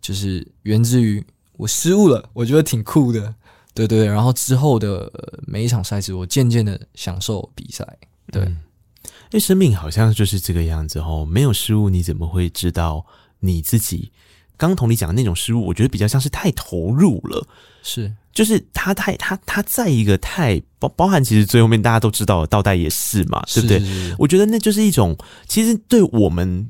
[0.00, 1.26] 就是源自于
[1.58, 3.34] 我失误了，我觉得挺酷的。
[3.74, 5.12] 对对，然后之后的
[5.46, 7.86] 每一场赛事，我渐渐的享受比赛。
[8.32, 8.56] 对，嗯、
[9.04, 13.04] 因为生命好像就是这个样子哦，没有失误，你怎么会知道
[13.40, 14.10] 你自己？
[14.56, 17.46] 刚刚同你讲的那种失误，我觉得比较像是太投入了，
[17.82, 23.78] 是，就是他太他他在一个太包包含，其实最后面大家都知道，倒带也是嘛，对不对？
[23.78, 25.16] 是是是，我觉得那就是一种，
[25.46, 26.68] 其实对我们。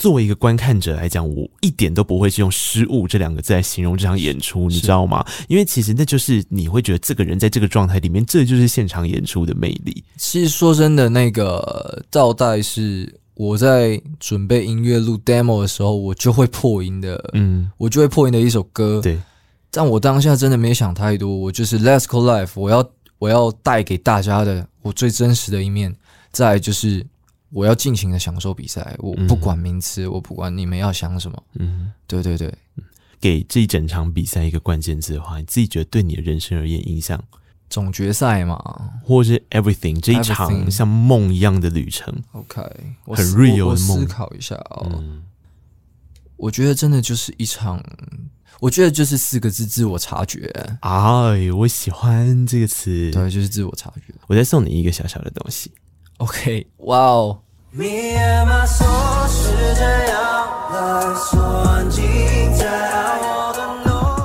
[0.00, 5.22] 作为一个观看者来讲，我一点都不会是用失误这两个字来形容这场演出，你知道吗？
[5.46, 10.02] 因为其实那就是你会觉得这个人在这个状态里面，这就是现场演出的魅力。
[10.16, 19.02] 其实说真的，那个倒带是我在准备音乐录 demo 的时候，我就会破音的，嗯，我就会破音的一首歌。
[19.02, 19.18] 对，
[19.70, 25.94] 但我当下真的没想太多，我就是 Let's Go Life，我要我要带给大家的我最真实的一面。
[26.32, 27.06] 再来就是。
[27.50, 31.42] 我要尽情的享受比赛，我不管名次，嗯，我不管你们要想什么。
[31.54, 32.52] 嗯，对对对，
[33.20, 37.22] 给这一整场比赛一个关键字的话，你自己觉得对你的人生而言影响？
[37.68, 38.56] 总决赛嘛，
[39.04, 42.12] 或是 everything 这一场像梦一样的旅程。
[42.32, 42.60] OK，
[43.06, 44.00] 很 real 的梦。
[44.00, 45.22] 思考一下哦，嗯，
[46.36, 47.80] 我觉得真的就是一场，
[48.58, 50.50] 我觉得就是四个字：自我察觉。
[50.80, 54.12] 哎，我喜欢这个词，对，就是自我察觉。
[54.26, 55.70] 我再送你一个小小的东西。
[56.20, 57.38] OK，哇哦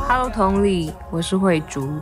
[0.05, 1.97] ！Hello，同理，我是慧竹。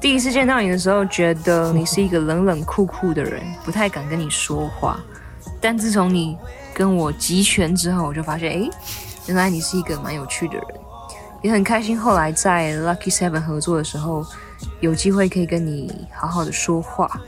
[0.00, 4.98] 第一次见到你的时候，觉得你是一个冷冷酷酷的人，不太敢跟你说话。
[5.60, 6.38] 但自从你
[6.72, 8.70] 跟我集拳之后，我就发现，哎，
[9.26, 10.66] 原来你是一个蛮有趣的人。
[11.42, 14.24] 也很开心，后来在 Lucky Seven 合作的时候，
[14.80, 17.20] 有机会可以跟你好好的说话。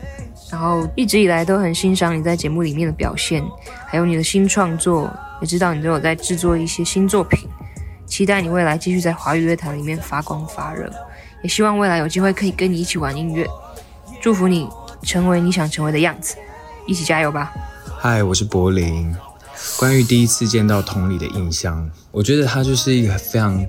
[0.50, 3.44] 然后一直以来都很欣赏你在节目里面的表现，
[3.86, 5.08] 还有你的新创作，
[5.40, 7.48] 也知道你都有在制作一些新作品，
[8.04, 10.90] 期待你未来继续在华语乐坛里面发光发热，
[11.42, 13.46] 也希望未来有机会可以跟你一起玩音乐，
[14.20, 14.68] 祝福你
[15.02, 16.36] 成为你想成为的样子，
[16.86, 17.52] 一起加油吧！
[17.98, 19.14] 嗨，我是柏林。
[19.78, 23.64] 关于第一次见到同理的印象，我觉得他就是一个非常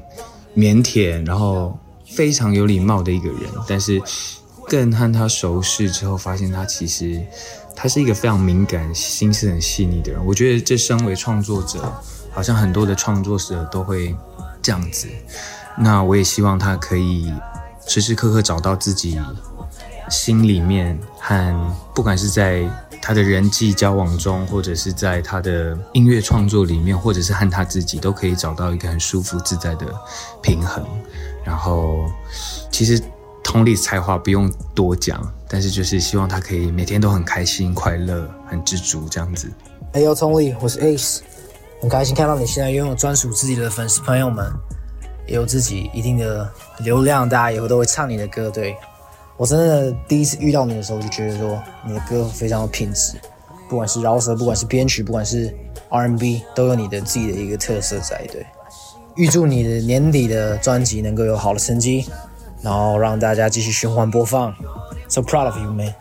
[0.56, 1.78] 腼腆，然后
[2.16, 4.02] 非常有礼貌的一个人，但是。
[4.68, 7.22] 更和他熟识之后，发现他其实
[7.76, 10.26] 他是一个非常敏感、心思很细腻的人。
[10.26, 11.94] 我觉得这身为创作者，
[12.32, 14.16] 好像很多的创作者都会
[14.62, 15.10] 这样子。
[15.78, 17.34] 那我也希望他可以
[17.86, 19.20] 时时刻刻找到自己
[20.10, 22.64] 心里面和不管是在
[23.02, 29.88] 他的人际交往中，或者是在他的音乐创作里面，或者是和他自己，都可以找到一个很舒服自在的
[30.42, 30.86] 平衡。
[31.44, 32.06] 然后，
[32.72, 33.02] 其实。
[33.44, 39.52] 同理才华不用多讲，但是就是希望他可以每天都很开心、快乐、很知足这样子。
[39.92, 41.20] 哎呦，同理，我是 Ace，
[41.82, 44.50] 很开心看到你现在拥有专属自己的粉丝朋友们，
[45.28, 46.50] 也有自己一定的
[46.80, 48.50] 流量，大家以后都会唱你的歌。
[48.50, 48.78] 对，
[49.36, 53.18] 我真的第一次遇到你的时候，就觉得说你的歌非常有品质，
[53.68, 55.54] 不管是饶舌，不管是编曲，不管是
[55.90, 58.26] R&B，都有你的自己的一个特色在。
[58.32, 58.46] 对，
[59.16, 62.06] 预祝你的年底的专辑能够有好的成绩。
[62.64, 64.54] 然后让大家继续循环播放
[65.08, 65.96] ，So proud of you, man.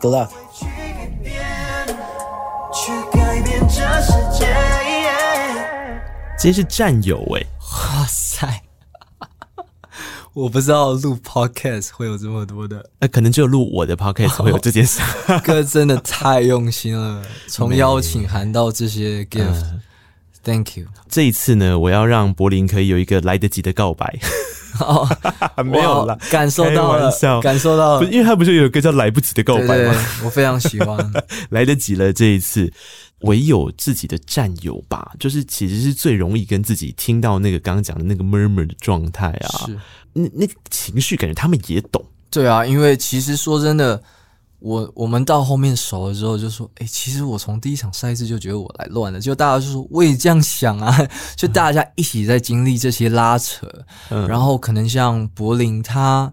[0.00, 0.28] Good luck.
[6.38, 8.62] 这是战友哎，哇塞！
[10.34, 15.00] 我不知道录 podcast 会有这么多的，那可能只有录我的 podcast 会有这件事。
[15.44, 19.24] 哥真的太用心了，从邀请函到这些
[20.44, 20.86] gift，Thank you。
[21.08, 24.18] 这一次呢，我要让柏林可以有一个来得及的告白。
[24.80, 25.06] 哦，
[25.64, 27.10] 没有了，感受到了，
[27.42, 29.94] 感受到了，因为他不是有个叫《来不及的告白》吗？
[30.24, 31.12] 我非常喜欢，
[31.50, 32.12] 来得及了。
[32.12, 32.72] 这一次，
[33.22, 39.76] 唯有自己的战友吧，就是其实是最容易跟自己听到那个刚刚讲的那个 murmur 的状态啊，是
[40.12, 42.02] 那那个情绪，感觉他们也懂。
[42.30, 44.00] 对啊，因为其实说真的。
[44.60, 50.94] 我我们到后面熟了之后就说，哎、欸，其实我从第一场赛事就觉得我来乱了，就大家就说我也这样想啊，
[51.34, 53.66] 就大家一起在经历这些拉扯，
[54.10, 56.32] 嗯，然后可能像柏林他，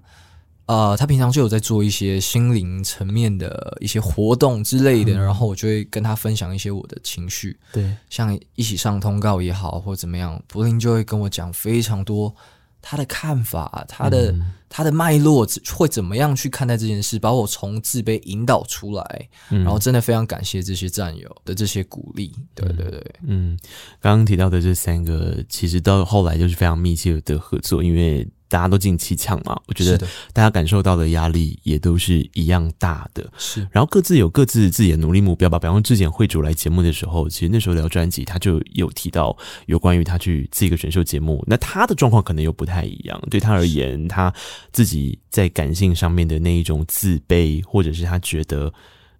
[0.65, 12.35] 呃，他平常就有在做一些心灵层面的一些活动之类的，嗯，然后我就会跟他分享一些我的情绪，对，像一起上通告也好或怎么样，柏林就会跟我讲非常多。
[12.81, 22.33] 他的看法，他的、嗯、他的脉络会怎么样去看待这件事，把我从自卑引导出来，嗯、然后真的非常感谢这些战友的这些鼓励。
[22.55, 23.57] 对对对，嗯，
[23.99, 29.97] 刚刚提到的这三个，其实到后来就是非常密切的合作，因为大家都进七呛嘛，我觉得
[30.33, 33.29] 大家感受到的压力也都是一样大的。
[33.37, 35.59] 是，然后各自有各自自己的努力目标吧。
[35.59, 43.21] 比方说之前会主来节目的时候，其实那时候聊专辑，他就有提到有关于他去这个选秀节目，那他的状况可能又不太一样。
[43.29, 44.33] 对他而言，他
[44.71, 48.73] 自己在感性上面的那一种自卑，或者是他觉得。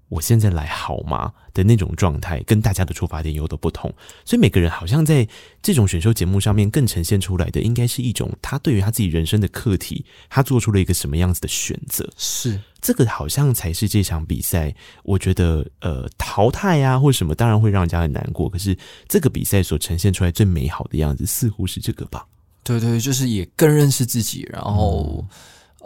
[0.10, 3.93] 我现在来好吗的那种状态，跟大家的出发点有的不同，
[4.24, 5.28] 所以每个人好像在
[5.62, 12.10] 这种选秀节目上面更呈现出来的，应该是一种他对于他自己人生的课题，他做出了一个什么样子的选择。
[12.15, 18.50] 是这个好像才是这场比赛，我觉得呃淘汰啊或什么，当然会让人家很难过。
[18.50, 22.26] 可是这个比赛所呈现出来最美好的样子，似乎是这个吧？
[22.63, 25.17] 对对，就是也更认识自己，然后。
[25.20, 25.28] 嗯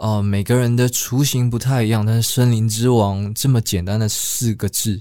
[0.02, 5.00] 呃，每个人的雏形不太一样，但是森林之王这么简单的四个字，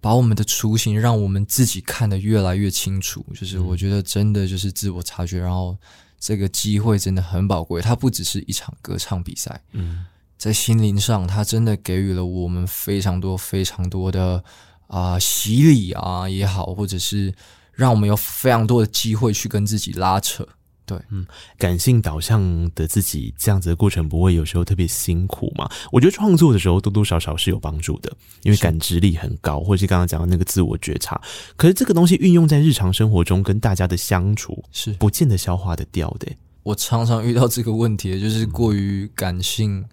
[0.00, 3.26] 把我们的雏形让我们自己看得越来越清楚。
[3.34, 5.76] 就是我觉得真的就是自我察觉，然后
[6.20, 7.82] 这个机会真的很宝贵。
[7.82, 10.06] 它不只是一场歌唱比赛，嗯，
[10.38, 14.44] 在心灵上，它真的给予了我们非常多、非常多的
[14.86, 17.34] 啊、呃、洗礼啊也好，或者是
[17.72, 20.46] 让我们有非常多的机会去跟自己拉扯。
[20.90, 21.24] 对，嗯，
[21.56, 25.70] 感性导向的自己这样子的过程不会有时候特别辛苦嘛？
[25.92, 31.20] 我觉得创作的时候多多少少是有帮助的，因为感知力很高，或者是刚刚讲的那个自我觉察。
[31.54, 36.26] 可是这个东西运用在日常生活中跟大家的相处是不见得消化得掉的。
[36.64, 39.84] 我常常遇到这个问题，就是过于感性，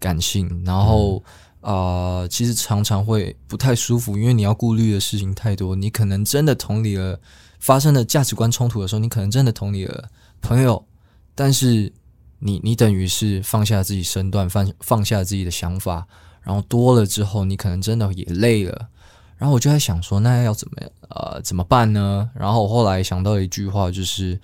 [0.00, 1.22] 感性，然后
[1.60, 7.18] 啊、其实常常会不太舒服，因为你要顾虑的事情太多，你可能真的同理了
[7.58, 10.08] 发生的价值观冲突的时候，你可能真的同理了。
[10.40, 10.86] 朋友，
[11.34, 11.92] 但是
[12.38, 16.06] 你你等于是放下自己身段，放放下自己的想法，
[16.42, 18.88] 然后多了之后，你可能真的也累了。
[19.36, 20.76] 然后我就在想说，那要怎么
[21.08, 22.30] 呃怎么办呢？
[22.34, 24.40] 然后我后来想到一句话，就是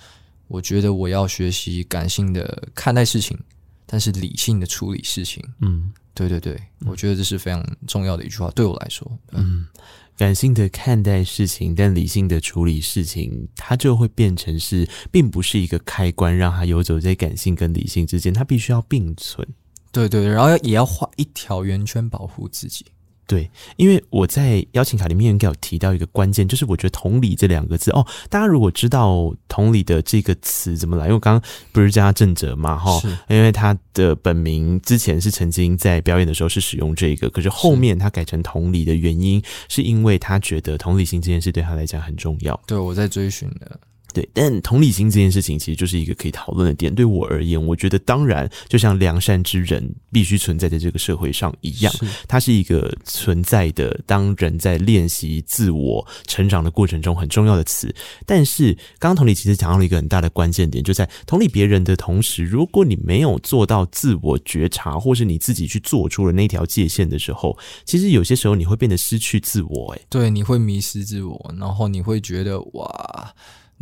[0.49, 3.39] 我觉得我要学习感性的看待事情，
[3.87, 5.43] 但是理性的处理事情。
[5.61, 9.67] 嗯，对对对，我觉得这是非常重要的一句话，对我来说，嗯。
[10.15, 19.45] 感性的看待事情，但理性的处理事情，它就会变成是，并不是一个开关，让它游走在感性跟理性之间，它必须要并存。
[19.91, 22.85] 对对，然后也要画一条圆圈保护自己。
[23.27, 42.61] 对，因为我在邀请卡里面应该有提到一个关键，就是我觉得“同理”这两个字哦，大家如果知道“同理”的这个词怎么来，因为我刚刚不是叫他正哲嘛，哈，因为他的本名之前是曾经在表演的时候是使用这个，可是后面他改成“同理”的原因，是因为他觉得同理心这件事对他来讲很重要。
[42.67, 43.81] 对，我在追寻的。
[44.13, 46.95] 对，但同理心这件事情其实就是一个可以讨论的点。
[46.95, 51.93] 对我而言，我觉得当然就像良善之人必须存在在这个社会上一样，
[52.29, 53.99] 它是一个存在的。
[54.07, 57.95] 当人在练习自我成长的过程中，很重要的词。
[58.27, 69.93] 但是，刚刚同理其实讲到了一个很大的关键点，就在同理别人的同时，如果你没有做到自我觉察，或是你自己去做出了那条界限的时候，其实有些时候你会变得失去自我。
[69.93, 73.35] 诶，对，你会迷失自我，然后你会觉得哇。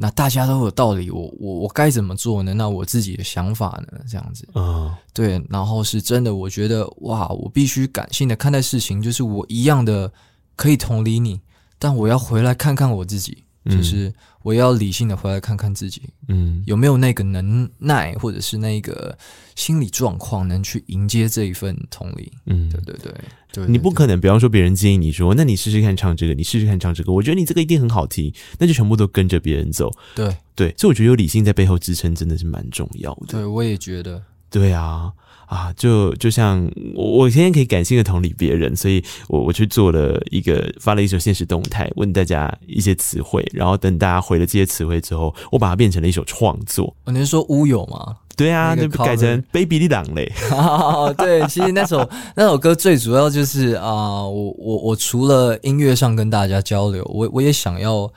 [0.03, 2.55] 那大家都有道理，我我我该怎么做呢？
[2.55, 4.01] 那我自己的想法呢？
[4.09, 5.45] 这样子，嗯，对。
[5.51, 10.11] 然后是真的，我觉得哇，我必须感性的看待事情，就是我一样的
[10.57, 11.39] 可以同理你，
[11.79, 19.16] 但我要回来看看我自己，就是我要理性的回来看看自己，嗯，有没有那个能耐，或者是那个
[19.55, 23.14] 心理状况，能去迎接这一份同理，嗯，对对对。
[23.53, 29.92] 对，你不可能，比方说别人建议你说，那你试试看唱这个，你试试看唱这个，我觉得你这个一定很好听，那就全部都跟着别人走。
[30.14, 33.27] 对对，所以我觉得有理性在背后支撑真的是蛮重要的。
[33.27, 34.23] 对，我也觉得。
[34.49, 35.12] 对啊，
[35.51, 46.95] 啊，就就像我，我天天可以感性的同理别人，所以我我去做了一个发了一首现实动态，问大家一些词汇，然后等大家回了这些词汇之后，我把它变成了一首创作。
[47.07, 48.17] 你是说乌有吗？
[48.37, 50.33] 对啊，那改成 Baby 的党嘞。
[51.19, 58.11] 对，其实那首那首歌最主要就是啊、呃，我我我除了音乐上跟大家交流，我我也想要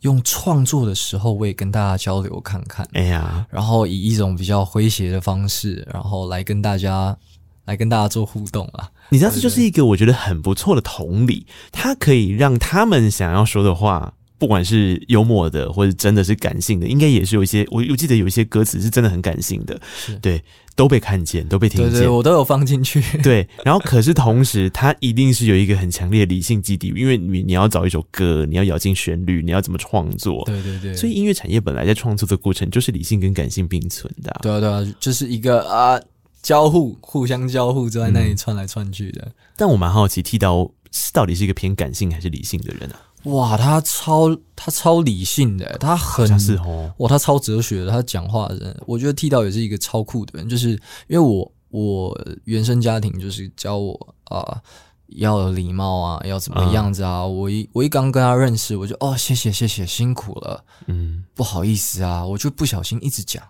[0.00, 2.88] 用创作的时候，我也跟大家交流看看。
[2.92, 7.16] 哎呀，然后以一种比较诙谐的方式，然后来跟大家
[7.64, 8.90] 来跟大家做互动啊。
[9.10, 14.14] 你知道，这就是一个我觉得很不错的同理，它可以让他们想要说的话。
[14.40, 17.64] 不管是幽默的，或者真的是感性的，应该也是有一些。
[17.70, 19.78] 我我记得有一些歌词是真的很感性的，
[20.22, 20.42] 对，
[20.74, 23.02] 都被看见，都被听见，对对，我都有放进去。
[23.22, 30.42] 对，然后可是同时，它一定是有一个很强烈的理性基底，因为你你要找一首歌，你要咬进旋律，你要怎么创作？
[30.46, 30.96] 对对对。
[30.96, 34.40] 所以音乐产业本来在创作的过程就是理性跟感性并存的啊。
[34.42, 36.00] 对啊对啊，就是一个啊
[36.42, 39.20] 交互，互相交互，就在那里窜来窜去的。
[39.26, 40.70] 嗯，但我蛮好奇，剃刀
[41.12, 42.96] 到底是一个偏感性还是理性的人啊？
[43.24, 50.70] 哇，他超他超理性的，他很是哦，哇，他超哲学的，他讲话的人，我觉得剃刀也是一个超酷的人，就是
[51.06, 53.92] 因为我我原生家庭就是教我
[54.24, 54.62] 啊、呃、
[55.08, 63.44] 要有礼貌啊，要怎么样子啊，嗯、我一我一刚跟他认识，我就哦谢谢谢谢辛苦了，嗯，不好意思啊，我就不小心一直讲，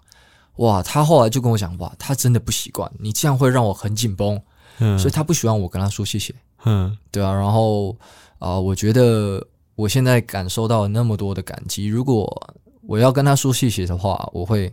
[0.57, 4.43] 哇，他后来就跟我讲，哇，他真的不习惯，你这样会让我很紧绷，
[4.81, 7.93] 嗯，所以他不喜欢我跟他说谢谢，嗯，对啊，然后
[8.41, 9.47] 啊、呃，我觉得。
[9.75, 14.73] 我现在感受到了那么多的感激，如果我要跟他说谢谢的话，我会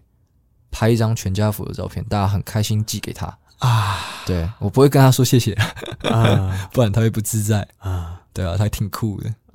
[0.71, 3.25] 拍一张全家福的照片，大家很开心寄给他
[3.59, 3.99] 啊。
[4.25, 5.53] 对，我不会跟他说谢谢
[6.09, 8.21] 啊， 不然他会不自在啊。
[8.33, 9.46] 对啊，他挺酷的啊。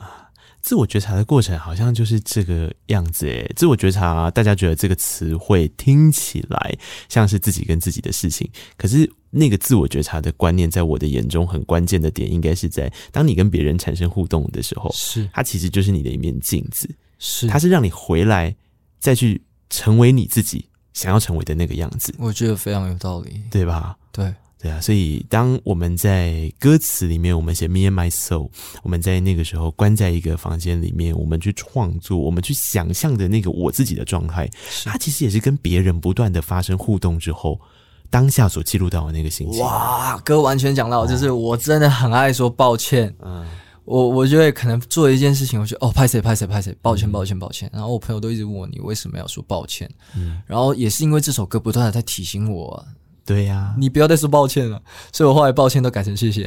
[0.63, 3.53] 自我觉察的过程好像就是这个样子诶。
[3.55, 6.75] 自我觉察，大家觉得这个词汇听起来
[7.09, 9.11] 像是自己跟自己的事情，可是。
[9.35, 16.87] 那个自我觉察的观念，在我的眼中很关键的点，应该是在当你跟别人产生互动的时候，是它其实就是你的一面镜子，
[17.19, 18.55] 是它是让你回来
[19.01, 19.41] 再去
[19.71, 22.15] 成为你自己想要成为的那个样子。
[22.19, 23.97] 我觉得非常有道理，对吧？
[24.13, 28.49] 对对啊，所以当我们在歌词里面，我们写 Me and My Soul，
[28.85, 34.49] 我们在那个时候关在一个房间里面，我们去创作，我们去想象的那个我自己的状态，
[34.85, 37.61] 它其实也是跟别人不断的发生互动之后。
[38.09, 43.11] 当下所记录到的那个心情，哇，哥完全讲到，就是我真的很爱说抱歉。
[43.25, 43.47] 嗯，
[43.87, 47.71] 我我觉得可能做一件事情，我觉得哦，拍谁拍谁拍谁，抱歉抱歉抱歉。
[47.73, 49.91] 然后我朋友都一直问我，你为什么要说抱歉？
[50.15, 52.87] 嗯，然后也是因为这首歌不断的在提醒我，
[53.25, 54.83] 对呀，你不要再说抱歉了。
[55.12, 56.47] 所以我后来抱歉都改成谢谢。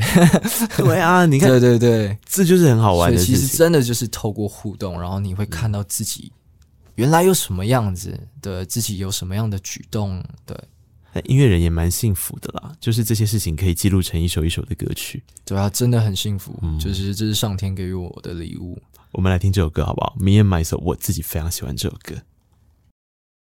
[0.78, 3.18] 对啊， 你看，对对对，这就是很好玩的。
[3.18, 6.32] 其实真的就是透过互动，然后你会看到自己
[6.96, 10.58] 原来有什么样子的，自己有什么样的举动，对。
[11.24, 15.24] 音乐人也蛮幸福的啦，就是这些事情可以记录成一首一首的歌曲。
[15.46, 18.78] 对啊，真的很幸福，嗯、就是这是上天给予我的礼物。
[19.14, 22.16] 我们来听这首歌好不好？Me and My Soul，我自己非常喜欢这首歌。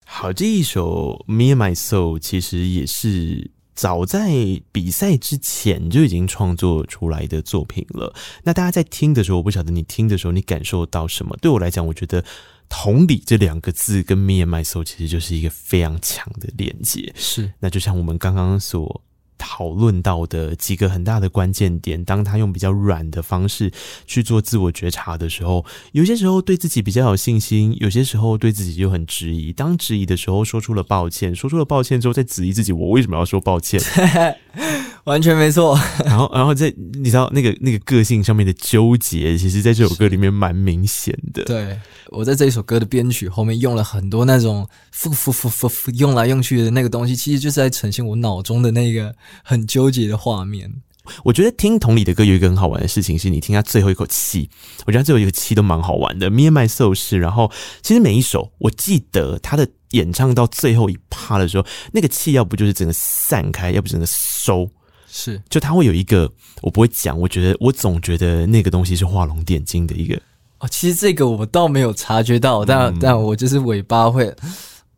[0.08, 4.30] 好，这一首 Me and My Soul 其实也是早在
[4.72, 8.14] 比赛之前就已经创作出来的作品了。
[8.44, 11.36] 那大家在听的时候，我不晓得你听的时候你感受到什么？
[11.42, 12.24] 对我来讲，我觉得。
[12.68, 17.52] 同理这两个字跟 Me and My Soul 其实就是一个非常强的连接，是。
[17.60, 19.04] 那就像我们刚刚所
[19.38, 23.70] 讨论到的几个很大的关键点，当他用比较软的方式
[24.06, 29.52] 去做自我觉察的时候，有些时候对自己比较有信心，有些时候对自己就很质疑。
[29.52, 33.80] 当质疑的时候，说出了抱歉，说出了抱歉之后，再质疑自己，我为什么要说抱歉？
[35.06, 41.44] 完全没错， 然后，然后在你知道那个那个个性上面的纠结，其实在这首歌里面蛮明显的。
[41.44, 41.78] 对，
[42.08, 50.70] 我在这一首歌的编曲后面用了很多那种复复复复复用来用去的那个东西，其实就是在呈现我脑中的那个很纠结的画面。
[51.22, 54.50] 我觉得听同理的歌有一个很好玩的事情，是你听他最后一口气，
[54.86, 56.28] 我觉得最后一口气都蛮好玩的。
[56.28, 57.48] Me and My Soul 是，然后
[57.80, 64.68] 其实每一首，我记得他的演唱到最后一趴的时候，那个气要不就是整个散开，要不整个收。
[65.18, 70.14] 是，就他会有一个，我不会讲，我觉得我总觉得那个东西是画龙点睛的一个。
[70.58, 74.26] 哦，其实这个我倒没有察觉到，但、嗯、但我就是尾巴会，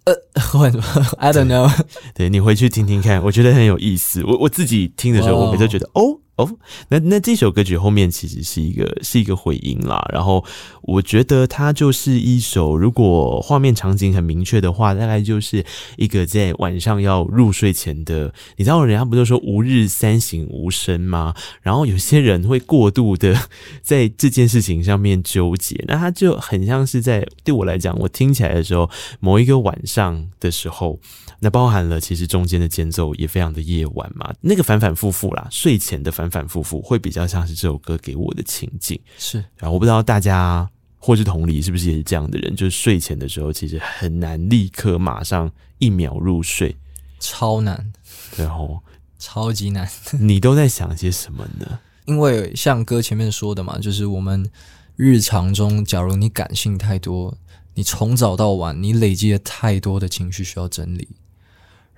[0.05, 0.81] 呃，或者
[1.19, 1.71] I don't know
[2.15, 2.27] 对。
[2.27, 4.25] 对，你回去听听看，我觉得很有意思。
[4.25, 6.03] 我我自己听的时候，我每次觉得哦。
[6.03, 6.49] 哦，哦
[6.89, 10.45] 那那这首歌曲后面其实是一个是一个回音啦，然后
[10.83, 15.65] 我觉得它就是一首，如果画面场景很明确的话，大概就是
[15.97, 21.35] 一个在晚上要入睡前的，你知道人家不是说吾日三省吾身吗？
[21.61, 23.35] 然后有些人会过度的
[23.83, 28.89] 在这件事情上面纠结，那他就很像是在对我来讲，我听起来的时候，
[29.21, 31.01] 某一个晚上的时候。
[31.41, 39.01] 那包含了其实中间的间奏也非常的夜晚嘛，那个反反复复啦，睡前的反反反复复会比较像是这首歌给我的情境。
[39.19, 46.77] 是，然后我不知道大家或是同理是不是也是这样的人，就是睡前的时候其实很难立刻马上一秒入睡，
[47.19, 47.93] 超难，
[48.37, 48.81] 然后
[49.19, 49.89] 超级难。
[50.21, 51.81] 你都在想些什么呢？
[52.07, 54.51] 因为像哥前面说的嘛，就是我们
[54.97, 57.37] 日常中，假如你感性太多，
[57.75, 61.09] 你从早到晚你累积了太多的情绪需要整理。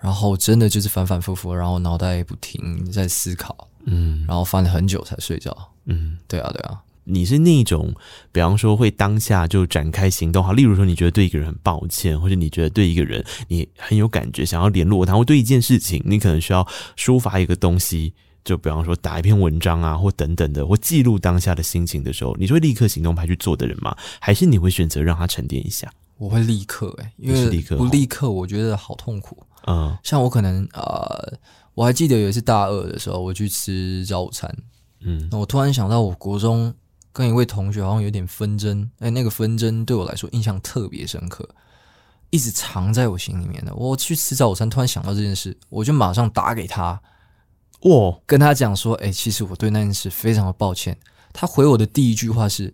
[0.03, 5.57] 然后真的就是反反复复，然后脑袋不停在思考，嗯，然后翻了很久才睡着，
[5.87, 6.81] 嗯，对啊，对啊。
[7.05, 7.93] 你是那种，
[8.31, 16.65] 比方说会当下就展开行动，哈，例如说你觉得对一个人很抱歉，或者你觉得对一个人你很有感觉，想要联络他，或对一件事情你可能需要
[16.97, 18.13] 抒发一个东西，
[18.45, 23.97] 就比方说打一篇文章啊，或等等的，或记录当下的心情的时候，你是会立刻行动派去做的人吗？
[24.21, 25.91] 还是你会选择让他沉淀一下？
[26.17, 29.43] 我会立刻哎、欸，因为不立刻我觉得好痛苦。
[29.67, 31.33] 嗯，像我可能呃，
[31.75, 34.55] 我还记得有一次大二的时候，我去吃早午餐，
[35.01, 36.75] 嗯，那我突然想到，我国中
[37.13, 41.49] 跟一位同学好像有点纷争，哎，那个纷争对我来说印象特别深刻，
[42.31, 43.75] 一直藏在我心里面的。
[43.75, 47.01] 我去吃早餐，突然想到这件事，我就马上打给他，
[47.83, 50.97] 哇，跟他讲说，哎，其实我对那件事非常的抱歉。
[51.33, 52.73] 他回我的第一句话是，哎，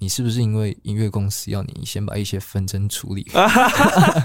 [0.00, 3.24] 你是不是因为音乐公司要你先把一些纷争处理？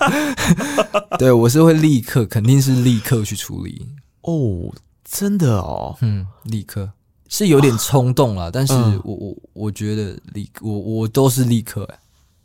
[1.19, 3.85] 对，我是会立刻，肯定是立刻去处理。
[4.21, 4.73] 哦，
[5.03, 6.89] 真的哦，嗯，立刻。
[7.27, 8.73] 是有点冲动了，但是
[9.03, 11.99] 我我我觉得立我我都是立刻哎。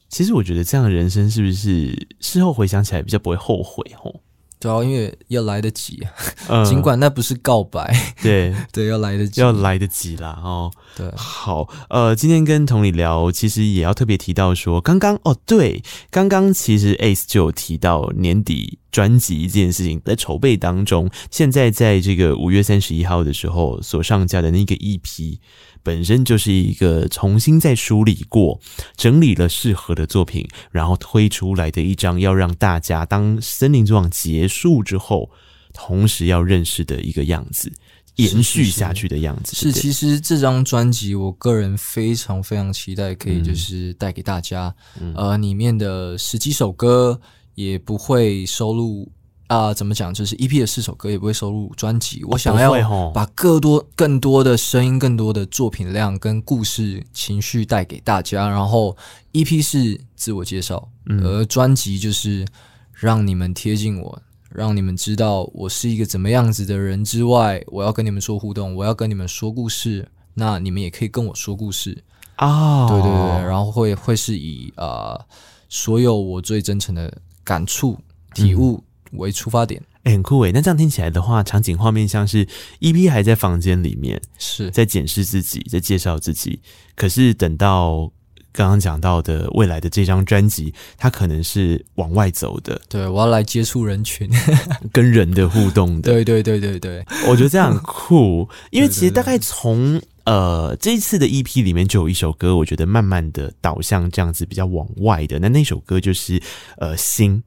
[0.09, 4.21] 其实我觉得这样的人生是不是事后回想起来比较不会后悔吼？
[4.61, 6.07] 主要因为要来得及，
[6.49, 7.93] 嗯、尽管那不是告白，
[8.23, 8.55] 对。
[8.71, 10.71] 对，要来得及，要来得及啦哦。
[10.95, 25.39] 对，好，呃，今天跟同理聊，其实也要特别提到说，刚刚哦，对，刚刚其实 Ace 就有提到年底专辑这件事情在筹备当中，现在在这个五月三十一号的时候所上架的那个 EP。
[25.83, 28.61] 本身就是一个重新再梳理过、
[28.97, 35.31] 整理了适合的作品，然后推出来的一张要让大家当《森林之王》结束之后，
[35.73, 37.73] 同时要认识的一个样子，
[38.17, 39.57] 延续下去的样子。
[39.57, 47.21] 是，其实这张专辑，我个人非常非常期待，可以就是带给大家，嗯、呃，里面的十几首歌
[47.55, 49.11] 也不会收录。
[49.51, 50.15] 啊、呃，怎么讲？
[50.15, 52.23] 就是 EP 的四首歌也不会收录专辑。
[52.23, 58.49] 我想要把更多、更多的声音、更多的作品量跟故事情绪带给大家。
[58.49, 58.97] 然后
[59.33, 62.47] EP 是自我介绍，嗯、而专辑就是
[62.93, 70.09] 让你们贴近我，让你们知道我是一个怎么样子的人之外，我要跟你们做互动，我要跟你们说故事。
[70.35, 72.05] 那你们也可以跟我说故事
[72.37, 75.27] 啊，对对对，然后会会是以啊、呃，
[75.69, 77.99] 所有我最真诚的感触、
[78.33, 78.77] 体悟。
[78.77, 80.53] 嗯为出发点，欸、很酷诶。
[80.53, 82.47] 那这样听起来的话，场景画面像是
[82.81, 86.61] EP 还在房间里面，是在检视自己，在介绍自己。
[86.95, 88.11] 可是等到
[88.53, 92.81] 刚刚讲到的未来的这张专辑，它可能是往外走的。
[92.89, 94.29] 对，我要来接触人群，
[94.93, 96.13] 跟人的互动的。
[96.13, 98.49] 对对对对对，我觉得这样很酷。
[98.71, 105.39] 因为其实大概从呃这一次的 EP 里面就有一首歌，我觉得慢慢的导向这样子比较往外的。
[105.39, 106.43] 那那首歌就是
[106.79, 107.43] 呃心。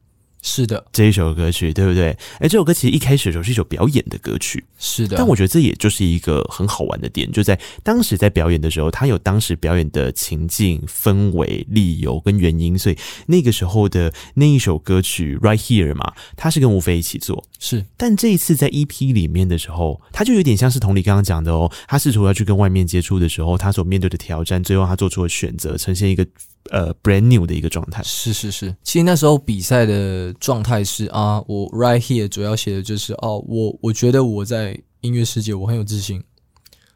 [0.46, 2.10] 是的，这一首歌曲对不对？
[2.40, 5.16] 哎，这首歌其实一开始的时候是一首表演的歌曲，是的。
[5.18, 17.86] 但我觉得这也就是一个很好玩的点，就在当时在表演的时候，他有当时表演的情境、氛围、理由跟原因，所以那个时候的那一首歌曲《Right Here》嘛，他是跟吴飞一起做，是。
[17.96, 26.28] 但这一次在 EP 里面的时候，他就有点像是同理刚刚讲的哦，他试图要去跟外面接触的时候，他所面对的挑战，最后他做出了选择，呈现一个。
[26.72, 28.74] 呃，brand new 的一个状态，是是是。
[28.84, 36.24] 其实那时候比赛的状态是啊，我 right here 主要写的就是哦，我我觉得我在音乐世界我很有自信，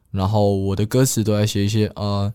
[0.10, 2.32] 然后我的歌词都在写一些啊，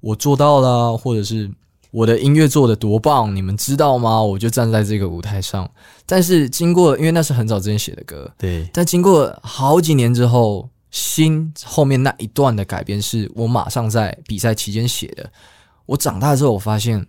[0.00, 1.48] 我做到了，或者是
[1.92, 4.20] 我的音乐做的多棒，你们知道吗？
[4.20, 5.70] 我就站在这个舞台上。
[6.04, 8.68] 但是经过，因为那是很早之前写的歌，对。
[8.72, 15.30] 但经过好几年之后，心后面那一段的改编是我马上在比赛期间写的。
[15.92, 17.06] 我长大之后，我发现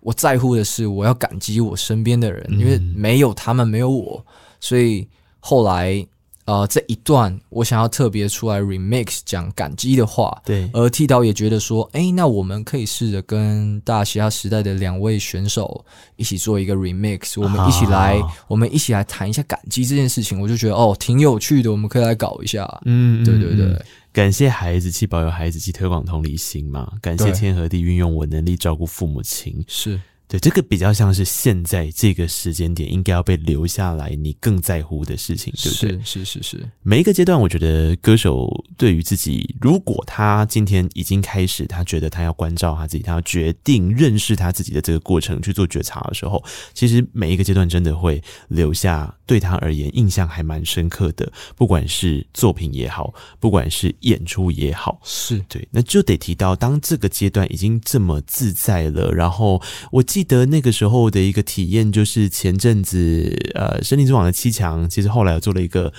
[0.00, 4.22] 我在乎的是我要感激我身边的人，因为没有他们，没有我，
[4.60, 5.08] 所以
[5.40, 6.06] 后来
[6.44, 10.42] 呃这一段我想要特别出来 remix 讲感激的话。
[10.44, 15.82] 对，而剃刀也觉得说，哎，那我们可以试着跟大嘻哈时代的两位选手
[16.16, 20.38] 一起做一个 remix，我们一起来，我们一起来谈一下感激这件事情。
[20.38, 22.68] 我就觉得哦，挺有趣的，我们可以来搞一下。
[22.84, 23.82] 嗯，对对对。
[24.12, 26.92] 感谢孩子气，保有孩子气，推广同理心嘛。
[27.00, 29.98] 感谢天和地运用我能力照顾父母亲，是。
[30.32, 35.90] 对，这个比较像是现在这个时间点应该要被留下来，你更在乎的事情，对不对？
[36.02, 36.70] 是是是是。
[36.82, 55.68] 每一个阶段，我觉得歌手对于自己，如果他今天已经开始，他觉得他要关照他自己，他要决定认识他自己的这个过程去做觉察的时候，其实每一个阶段真的会留下对他而言印象还蛮深刻的，不管是作品也好，不管是演出也好，是对。
[55.70, 59.60] 那就得提到，当这个阶段已经这么自在了，然后
[59.90, 60.21] 我记。
[60.22, 65.92] 记得那个时候的一个体验，就是前阵子呃，《森林之王》的七强，其实后来有做了一个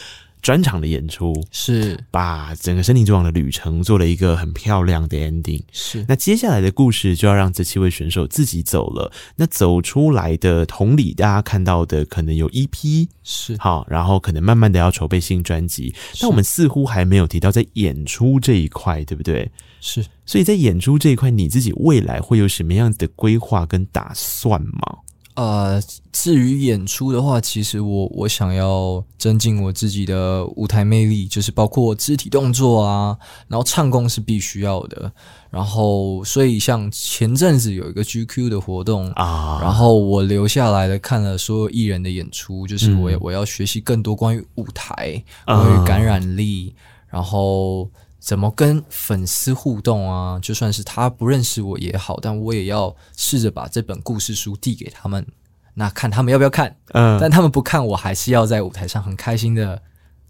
[0.43, 5.63] 专场的演出，是把整个《森林之王》的旅程做了一个很漂亮的 ending。
[5.71, 9.09] 是，那接下来的故事就要让这七位选手自己走了。
[9.37, 19.49] 那走出来的同理，大家看到的可能有 EP 是好，然后可能慢慢的要筹备新专辑，但我们似乎还没有提到在演出这一块，对不对？
[19.79, 24.99] 是，所以在演出这一块，你自己未来会有什么样子的规划跟打算吗？
[25.35, 25.81] 呃，
[26.11, 33.17] 至于演出的话，其实我我想要增进我自己的舞台魅力，就是包括肢体动作啊，
[33.47, 35.11] 然后唱功是必须要的。
[35.49, 46.75] 然后，所以像前阵子有一个 GQ 的活动啊，然后我留下来了看了所有艺人的演出，就是我我要学习更多关于舞台、关于感染力，
[47.07, 47.89] 然后。
[48.23, 50.39] 怎么跟粉丝互动啊？
[50.41, 55.27] 就算是他不认识我也好，但我也要试着把这本故事书递给他们，
[55.73, 56.73] 那看他们要不要看。
[56.93, 59.81] 嗯，但他们不看，我还是要在舞台上很开心的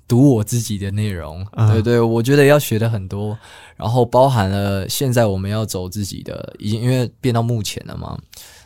[0.07, 1.45] 读我自己的内容。
[1.51, 3.37] 嗯、对对，我觉得要学的很多，
[3.75, 8.17] 然后包含了现在我们要走自己的，已经因为变到目前了嘛，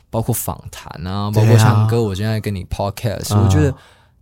[0.10, 3.76] 包括访谈啊，包括唱歌，我现在跟你 podcast，、啊、我觉得。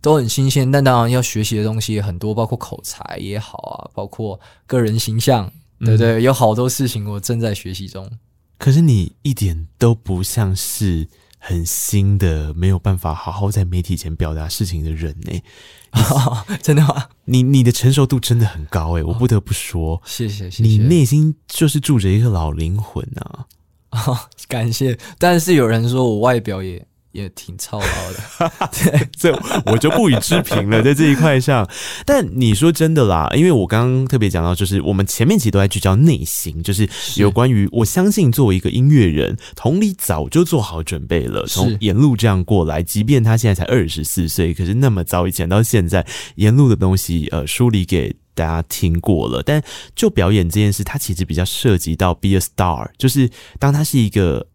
[0.06, 6.12] 都很新鲜，但当然要学习的东西也很多，包括口才也好啊，包括个人形象，对不对？
[6.12, 8.08] 嗯、有好多事情我正在学习中。
[8.56, 11.08] 可是你一点都不像是
[11.40, 15.42] 很新的，没有办法好好在媒体前表达事情的人呢、
[15.98, 16.46] 哦。
[16.62, 17.08] 真的吗？
[17.24, 20.62] 你你的成熟度真的很高诶，我不得不说，哦、谢谢谢谢。
[20.62, 23.46] 你内心就是住着一个老灵魂啊、
[23.90, 24.16] 哦！
[24.46, 24.96] 感谢。
[25.18, 26.86] 但是有人说我外表也。
[27.16, 29.32] 也挺操劳的，对， 这
[29.64, 31.66] 我就不予置评了，在这一块上。
[32.04, 36.86] 但你说真的啦，因为我刚刚特别讲到，就是我们前面其实都在聚焦内心，就是
[37.16, 49.42] 有关于我相信作为一个音乐人，同理早就做好准备了，从沿路这样过来，即便他现在才二十四岁，可是那么早以前到现在，沿路的东西呃梳理给大家听过了。
[49.42, 49.62] 但
[49.94, 54.46] 就表演这件事，它其实比较涉及到 be a star，就是当他是一个。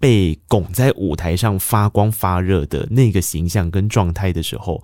[0.00, 4.82] 被拱在舞台上发光发热的那个形象跟状态的时候，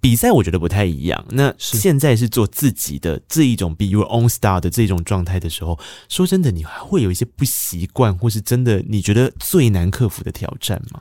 [0.00, 1.24] 比赛我觉得不太一样。
[1.30, 5.78] 那现在是做自己的这一种 be your own star 的这种状态的时候，
[6.08, 11.00] 说真的，你还会有一些不习惯，或是真的你觉得最难克服的挑战吗？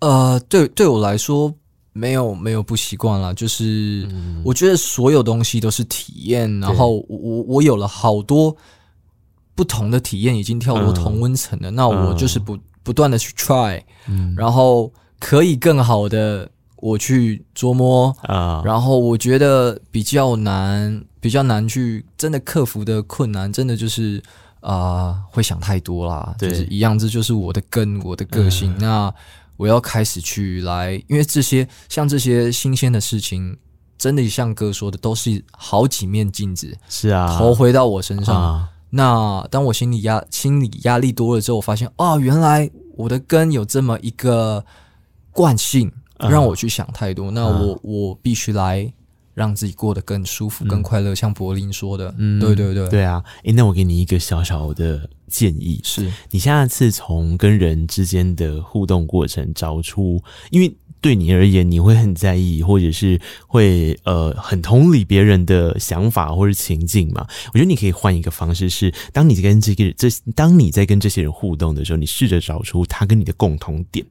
[0.00, 1.50] 呃，对，对我来说
[1.94, 4.06] 没有没有不习惯了，就是
[4.44, 8.54] 我觉得所有东西都是体验，然后我我有了好多
[9.54, 12.58] 不同的体验，已经跳过同温层了，那我就是不。
[12.82, 24.20] 不断的去 try，嗯，然后可以更好的我去琢磨啊，然后我觉得比较难，比较难去真的克服的困难，真的就是
[24.60, 28.72] 啊、呃，会想太多啦，就是一样，这就是我的根，我的个性。
[28.72, 29.14] 嗯、那
[29.56, 33.56] 我要开始去来，因为这些像这些新鲜的事情，
[33.96, 38.34] 真的像哥说的，都是好几面镜子，是啊，投回到我身上。
[38.34, 44.62] 啊那当我心理压心理压力多了之后，我发现哦，原来我的根有这么一个
[45.30, 47.30] 惯性，让我去想太多。
[47.30, 48.92] 嗯、那我、嗯、我必须来
[49.32, 51.14] 让自己过得更舒服、嗯、更快乐。
[51.14, 53.24] 像柏林说的，嗯，对对对，对啊。
[53.44, 60.76] 诶，那我给你一个小小的建议，是你下次从跟人之间的互动过程找出，因为。
[61.02, 67.26] 对你而言，你会很在意，或者是会呃很同理别人的想法或者情境嘛？
[67.52, 74.06] 我觉得你可以换一个方式，是当你在跟这个这当你在跟这些人互动的时候，你试着找出他跟你的共同点。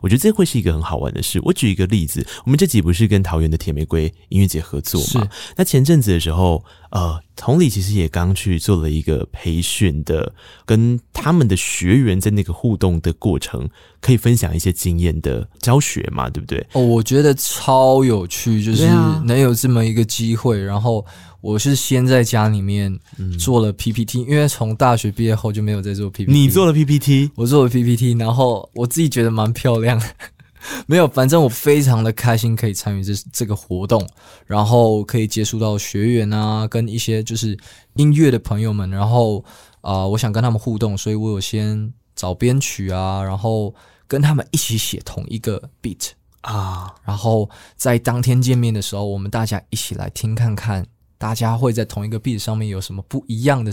[0.00, 1.40] 我觉得这会是一个很好玩的事。
[1.44, 5.28] 我举一个例子，我们这集不是跟桃园的铁玫瑰音乐节合作吗？
[5.56, 10.32] 那前阵子的时候，呃，同理其实也刚去做了一个培训的，
[10.64, 13.68] 跟他们的学员在那个互动的过程，
[14.00, 16.66] 可以分享一些经验的教学嘛，对不对？
[16.72, 18.86] 哦，我觉得超有趣，就是
[19.24, 21.04] 能有这么一个机会，然后。
[21.46, 22.98] 我是先在家里面
[23.38, 26.32] 做了 PPT，嗯，因为从大学毕业后就没有再做 PPT。
[26.32, 30.06] 你做了 PPT，我做了 PPT，然后我自己觉得蛮漂亮的。
[30.88, 34.04] 没有，反正我非常的开心可以参与这这个活动，
[34.44, 37.56] 然后可以接触到学员啊，跟一些就是
[37.94, 39.38] 音乐的朋友们，然后
[39.82, 43.72] 啊，呃，我想跟他们互动，所以我有先找编曲啊，然后
[44.08, 46.08] 跟他们一起写同一个 beat
[46.40, 50.84] 啊，然后在当天见面的时候，我们大家一起来听看看。
[51.18, 53.72] 大家会在同一个 beat 上面有什么不一样的、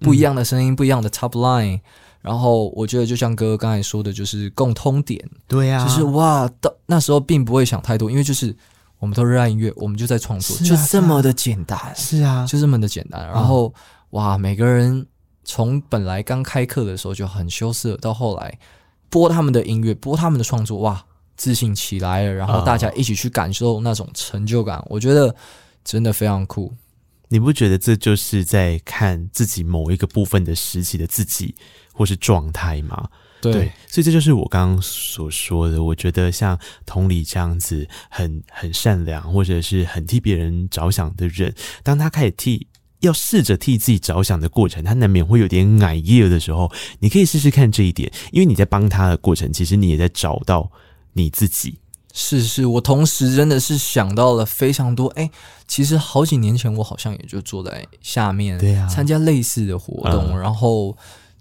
[0.00, 1.80] 不一样的声音、嗯、不一样的 top line，
[2.20, 5.22] 然后我觉得就像哥哥刚才说的，就是共通点。
[5.48, 8.54] 对呀、啊，就是哇，到那时候并不会想太多，因为就是
[8.98, 11.78] 我们都热爱音乐，我们就在创作，啊、就这么的简单。
[11.96, 13.26] 是啊，就这么的简单。
[13.26, 13.72] 然后、嗯、
[14.10, 15.04] 哇，每个人
[15.44, 18.56] 从本来刚开课的时候就很羞涩，到后来
[19.10, 21.04] 播他们的音乐，播他们的创作，哇，
[21.36, 22.32] 自信起来了。
[22.32, 25.34] 然后大家一起去感受那种成就感，嗯、我觉得
[25.84, 26.72] 真的非常酷。
[27.34, 31.52] 你不觉得这就是在看自己某一个部分的时期的自己
[31.92, 33.08] 或是状态吗？
[33.42, 35.82] 对，对，所以这就是我刚刚所说的。
[35.82, 36.56] 我觉得像
[36.86, 42.68] 同理这样子很很善良或者是很替别人着想的人，当他开始替
[43.00, 46.70] 要试着替自己着想的过程，他难免会有点矮叶的时候，
[47.00, 50.70] 你可以试试看这一点，因为你在帮他的过程，其实你也在找到
[51.14, 51.80] 你自己。
[52.16, 55.08] 是是，我同时真的是想到了非常多。
[55.08, 55.30] 哎、欸，
[55.66, 60.28] 其实好几年前我好像也就坐在下面，对啊，参加类似的活动。
[60.30, 60.96] 嗯、然后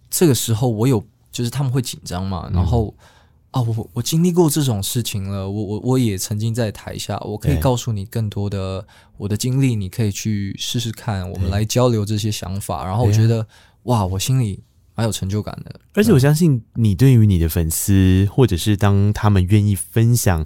[0.09, 2.49] 这个时候我有，就是他们会紧张嘛。
[2.51, 3.05] 然后、嗯、
[3.51, 5.47] 啊，我我经历过这种事情了。
[5.47, 8.84] 我我我也曾经在台下，我可以告诉你更多的
[9.17, 11.30] 我的经历，你可以去试试看。
[11.30, 12.84] 我们来交流这些想法。
[12.84, 13.45] 然后我觉得，
[13.84, 14.63] 哇，我心里。
[14.95, 20.45] 蛮有成就感的，而且我相信你对于你的粉丝，或者是当他们愿意分享，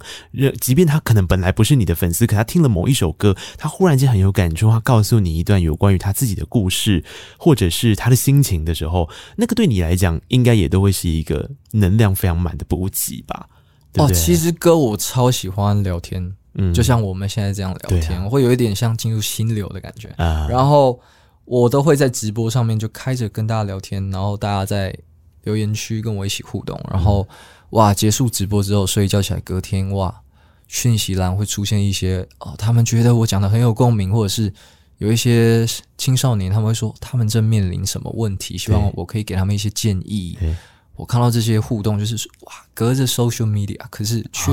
[0.60, 7.04] 即便他可能本来不是你的粉丝，可他听了某一首歌，他忽然间很有感触，他告诉你一段有关于他自己的故事，
[7.38, 13.48] 或者是他的心情的时候，那个对你来讲，应该也都会是一个能量非常满的补给吧？
[13.92, 20.98] 对对哦，其实歌我超喜欢聊天，嗯，就像我们现在这样聊天，啊、我会有一点像进入心流的感觉啊，然后。
[21.48, 24.94] 我都会在直播上面就开着跟大家聊天，然后大家在
[25.44, 27.26] 留言区跟我一起互动，然后
[27.70, 30.20] 哇，结束直播之后睡一觉起来，隔天哇，
[30.66, 34.52] 讯息栏会出现一些哦，他们觉得我讲的很有共鸣，或者是
[34.98, 40.38] 有一些青少年他们会说他们正面临什么问题，希望我可以给他们一些建议。
[40.96, 44.52] 我看到这些互动就是哇，隔着 social media，可是却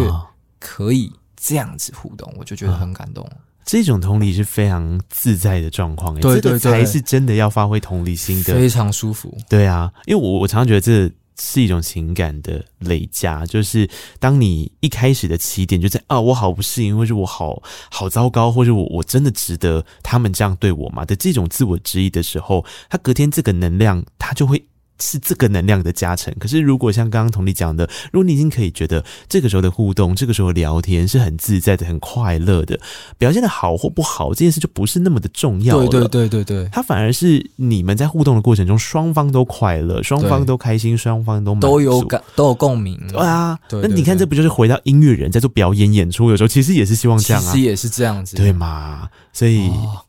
[0.60, 3.30] 可以这样子互动，我就觉得很感动。
[3.66, 9.36] 这种同理是非常自在的状况，对对对，才是真的要发挥同理心的，非常舒服。
[9.50, 13.90] 对啊，因为我我常常觉得这是一种情感的累加，就是
[14.20, 24.64] 当你一开始的起点就在啊，我好不适应，或者我好好糟糕，或者我我真的值得他们这样对我吗的这种自我质疑的时候，他隔天这个能量他就会。
[25.00, 26.34] 是这个能量的加成。
[26.40, 32.80] 可是，如果像刚刚同理讲的，如果你已经可以觉得这个时候的互动，这个时候聊天是很自在的、很快乐的，
[33.18, 35.88] 表现的好或不好，这件事就不是那么的重要了。
[35.88, 43.00] 对对对对对，它反而是你们在互动的过程中，双方都快乐，双方都开心，双方都满足，都有感，都有共鸣。
[43.12, 46.30] 对啊，那你看，这不就是回到音乐人在做表演演出？
[46.30, 49.10] 有时候其实也是希望这样啊，其实也是这样子，对嘛？
[49.34, 50.00] 所以、哦、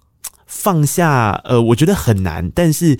[0.47, 2.99] 放下，呃，我觉得很难，但是。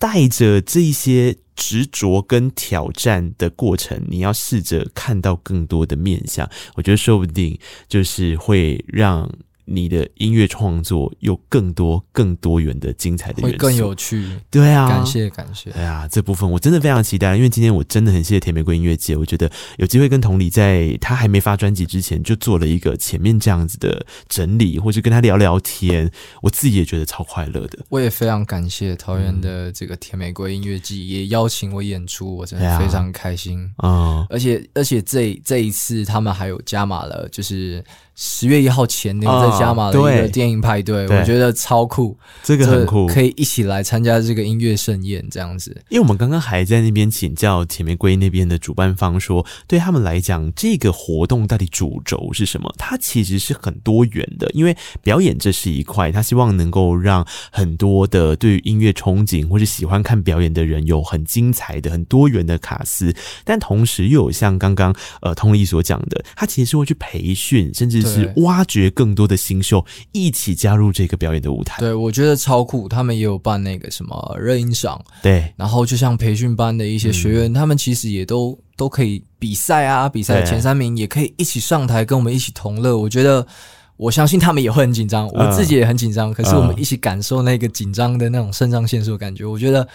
[0.00, 9.30] 带着这些执着跟挑战的过程，你要试着看到更多的面相，我觉得说不定就是会让。
[9.72, 14.28] 你的音乐创作有更多、更多元的精彩的元素，会更有趣。
[14.50, 15.70] 对啊，感谢感谢。
[15.70, 26.10] 哎呀，这部分我真的非常期待，因为今天我真的很谢谢甜玫瑰音乐节，我觉得有机会跟同理在他还没发专辑之前就做了一个前面这样子的整理，或者跟他聊聊天，
[26.42, 27.78] 我自己也觉得超快乐的。
[27.90, 33.70] 我也非常感谢桃园的这个甜玫瑰音乐季，也邀请我演出，我真的非常开心。
[33.84, 37.84] 嗯，而且而且这这一次他们还有加码了，就是。
[38.22, 45.74] 十月一号前，你们在加码的一个电影派对，我觉得超酷，这个很酷，可以一起来参加这个音乐盛宴这样子。
[45.88, 52.70] 因为我们刚刚还在那边请教甜玫瑰那边的主办方说，对他们来讲，这个活动到底主轴是什么？
[52.76, 63.14] 它其实是很多元的，因为表演这是一块，他希望能够让很多的对于音乐憧憬或是喜欢看表演的人有很精彩的、很多元的卡司，
[63.46, 68.32] 但同时又有像刚刚呃通力所讲的，他其实是会去培训，甚至是。
[68.36, 71.78] 挖掘更多的新秀一起加入这个表演的舞台。
[71.78, 72.88] 对，我觉得超酷。
[72.88, 75.52] 他们也有办那个什么热音赏，对。
[75.56, 82.96] 然后就像培训班的一些学员，嗯、他们其实也都都可以比赛啊，比赛前三名也可以一起上台跟我们一起同乐。
[82.96, 83.46] 我觉得，
[83.96, 86.30] 我相信他们也会很紧张，我自己也很紧张。
[86.30, 89.86] 嗯、可是我们一起感受那个紧张的那种肾上腺素的感觉，我觉得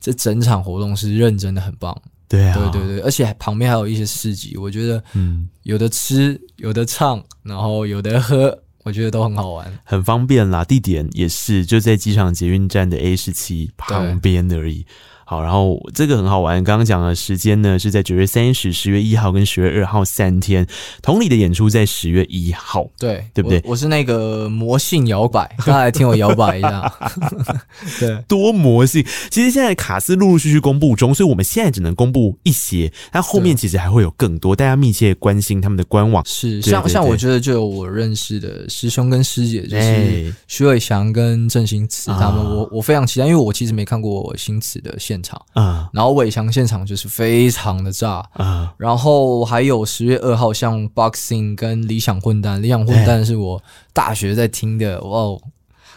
[0.00, 1.96] 这整场活动是认真的，很棒。
[2.34, 10.64] 对啊，对对对，而且旁边还有一些市集，我觉得，嗯，有的吃，有的唱，然后有的喝，我觉得都很好玩，很方便啦。
[10.64, 14.84] 地点也是就在机场捷运站的 A 十七旁边而已。
[15.26, 16.62] 好，然后这个很好玩。
[16.62, 20.66] 刚刚讲的时间呢，是在九月三十、十月一号跟十月二号三天。
[21.02, 23.60] 同理的演出在十月一号，对对不对？
[23.64, 26.92] 我，我是那个魔性摇摆，大家来听我摇摆一下。
[27.98, 29.04] 对，多魔性。
[29.30, 32.92] 其实现在卡斯陆陆续续公布中，所以我们现在只能公布一些。
[33.10, 36.24] 但后面其实还会有更多，大家密切关心他们的官网。
[36.26, 45.40] 是，像像我觉得就有我认识的师兄跟师姐，就是徐伟翔跟郑新慈他们，我我非常期待，因为我其实没看过新慈的现场。
[45.52, 48.24] 啊，然后伟翔现场就是非常的炸。
[48.32, 53.62] 啊，然后还有十月二号像 Boxing 跟理想混蛋，理想混蛋是我
[53.92, 55.38] 大学在听的，哇，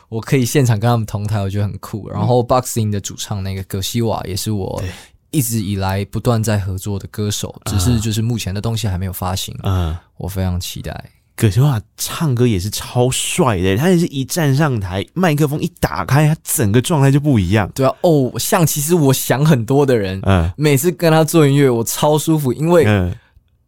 [0.09, 2.09] 我可以现场跟他们同台，我觉得很酷。
[2.09, 4.81] 然后 Boxing 的主唱那个葛西瓦也是我
[5.31, 11.11] 一直以来不断在合作的歌手，只是就是目前的东西还没有发行，嗯，我非常期待。
[11.37, 17.71] 葛西瓦唱歌也是超帅的，他也是一站上台，麦克风一打开，他整个状态就不一样。
[17.75, 22.85] 对啊，哦，像其实我想很多的人，嗯，每次跟他做音乐，我超舒服，因为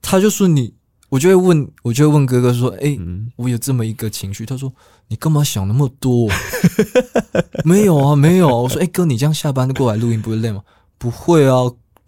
[0.02, 0.74] 他就说你
[1.10, 4.74] 我就会问，我就会问哥哥说：“哎、欸，嗯、我有这么一个情绪。”他说
[5.10, 6.28] ：“你干嘛想那么多？”
[7.64, 8.56] 没有啊，没有啊。
[8.56, 10.62] 我说：“哎、欸，哥，你这样下班过来录音不会累吗？”
[10.98, 11.56] 不会啊。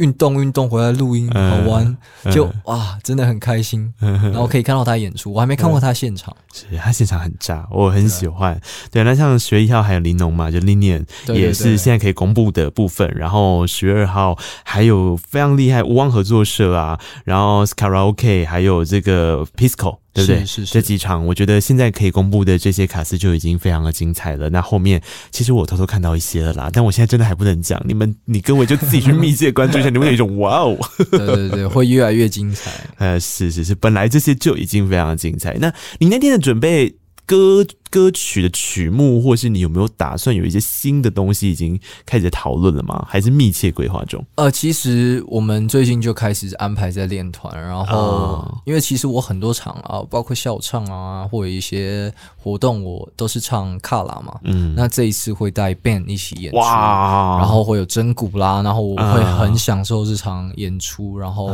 [0.02, 3.94] 运动运动回来录音好玩，嗯、就、嗯、哇，真的很开心。
[4.02, 8.60] 嗯、然后可以看到他演出，我还没看过他现场，是他现场很炸，我很喜欢。
[8.90, 13.08] 对，对，那像十月一号还有林农嘛，就 Linian 也是现在可以公布的部分。
[13.16, 19.98] 然后十月二号还有非常厉害无望合作社啊，然后 Karaoke 还有这个 Pisco。
[20.14, 20.40] 对不对？
[20.42, 24.50] 是是是，这几场我觉得现在可以公布的这些卡司就已经非常的精彩了。
[24.50, 25.02] 那后面
[25.32, 27.82] 其实我偷偷看到一些了啦，但我现在真的还不能讲。
[27.86, 30.78] 你们， 你各位就自己去密切关注一下，你会有一种哇哦，
[31.12, 32.72] 对对对，会越来越精彩。
[33.00, 35.58] 呃，是是是，本来这些就已经非常的精彩。
[35.60, 36.94] 那你那天的准备？
[37.32, 43.06] 歌歌曲的曲目，或是你有没有打算有一些新的东西已经开始讨论了吗？
[43.08, 44.22] 还是密切规划中？
[44.36, 54.38] 呃，其实我们最近就开始安排在练团，然后因为其实我很多场啊，包括校唱啊，或者一些活动，我都是唱卡拉嘛。
[54.44, 61.50] 嗯，那这一次会带 band 一起演出，哇然后会有真鼓啦，然后我会很享受这场演出，然后。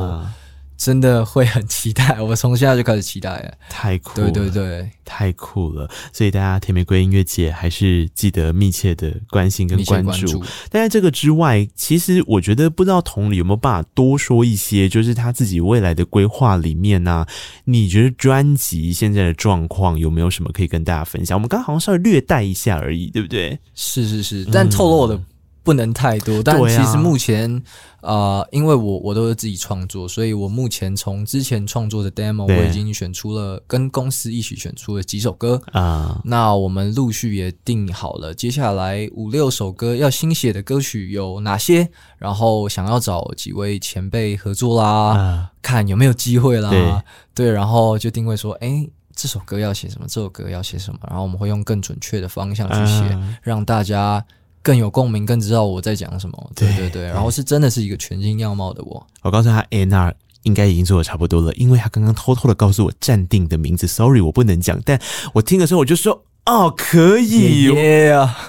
[0.77, 3.53] 真的会很期待，我从现在就开始期待了。
[3.67, 5.89] 太酷了，对对对，太酷了！
[6.13, 10.09] 所以大家甜玫瑰音乐节还是记得密切的关心跟关注。
[10.11, 10.43] 关注。
[10.69, 17.27] 但在这个之外，其实我觉得不知道同理有没有办法多说一些，就是他自己未来的规划里面呢、啊？
[17.65, 21.35] 你觉得专辑现在的状况有没有什么可以跟大家分享？
[21.35, 23.57] 我们刚刚好像稍微略带一下而已，对不对？
[23.73, 25.19] 是是是，但透露的。
[25.67, 27.53] 不能太多，但其实目前，
[27.99, 35.61] 啊、呃，因为我我都是自己创作，所以我目前从之前创作的 demo 我已经选出了跟公司一起选出了几首歌。
[35.73, 47.01] 啊，那我们陆续也定好了，接下来五六首歌要新写的歌曲有哪些，然后想要找几位前辈合作啦，啊、看有没有机会啦，对，
[47.35, 54.23] 对，然后就定位说，哎、欸，这首歌要写什么，这首歌要写什么，然后我们会用更准确的方向去写，啊、让大家。
[54.67, 56.51] 更有共鸣，更知道我在讲什么。
[56.53, 59.07] 对对对，然后是真的是一个全新样貌的我。
[59.21, 60.13] 我告诉他，A&R
[60.43, 64.77] 应该已经做的差不多了，因为他刚刚偷偷的告诉我暂定的名字，Sorry，我不能讲。
[64.83, 64.99] 但
[65.33, 66.21] 我听的时候我就说。
[66.47, 67.67] 哦，可以，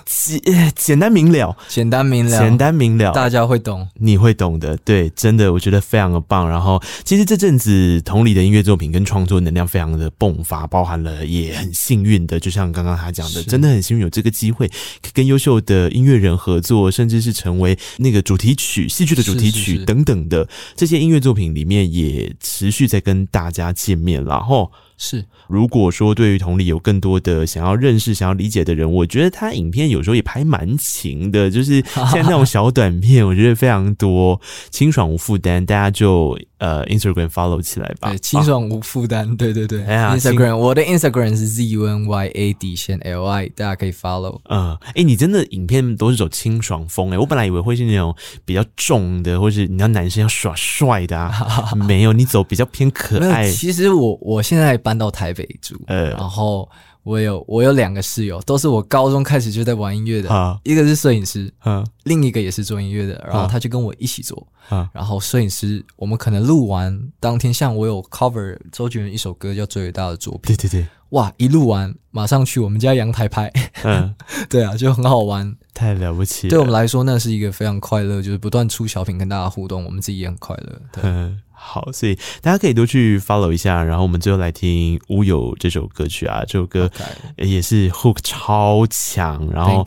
[0.06, 6.48] 简简单明了，简单明了，简单明了，大家会懂，你会懂的，对，真的，我觉得非常的棒。
[6.48, 14.70] 然后，其实这阵子同理的音乐作品跟创作能量非常的迸发，包含了也很幸运的，就像刚刚他讲的，真的很幸运有这个机会
[15.12, 24.70] 跟优秀的音乐人合作，甚至是成为那个主题曲、戏剧的主题曲等等的这些音乐作品里面，也持续在跟大家见面，然后。
[24.98, 31.80] 是，如果说对于同理有更多的想要认识、想要理解的人，我觉得他影片有时候也拍蛮勤的，就是
[32.12, 34.38] 像那种小短片，我觉得非常多，
[34.70, 36.38] 清爽无负担，大家就。
[36.58, 39.84] 呃，Instagram follow 起来吧，对，清爽无负担，啊、对对对。
[39.84, 44.40] 哎呀，Instagram，我的 Instagram 是 Z U N Y A 底线 L I，大家可以 follow。
[44.48, 48.12] 嗯，哎、欸，你真的影片都是走清爽风哎，我本来以为会是那种
[48.44, 53.48] 比较重的，或是你要男生要耍帅的啊， 没有，你走比较偏可爱。
[53.48, 56.68] 其实我我现在搬到台北住，呃，然后。
[57.04, 73.50] 我有我有两个室友，都是我高中开始就在玩音乐的，啊、一个是摄影师，啊、另一个也是做音乐的，然后他就跟我一起做，啊、然后摄影师我们可能录完当天，像我有 cover 周杰伦一首歌叫《最伟大的作品》，对对对，哇，一录完马上去我们家阳台拍，
[73.84, 74.14] 嗯，
[74.50, 81.02] 对啊，就很好玩，太了不起了，对我们来说那是一个非常快乐，就是不断出小品跟大家互动，我们自己也很快乐，对。
[81.04, 86.90] 嗯好，所以大家可以多去 follow 一下，然后我们最后来听《乌有》这首歌曲啊，这首歌
[87.36, 89.84] 也是 hook 超强，然后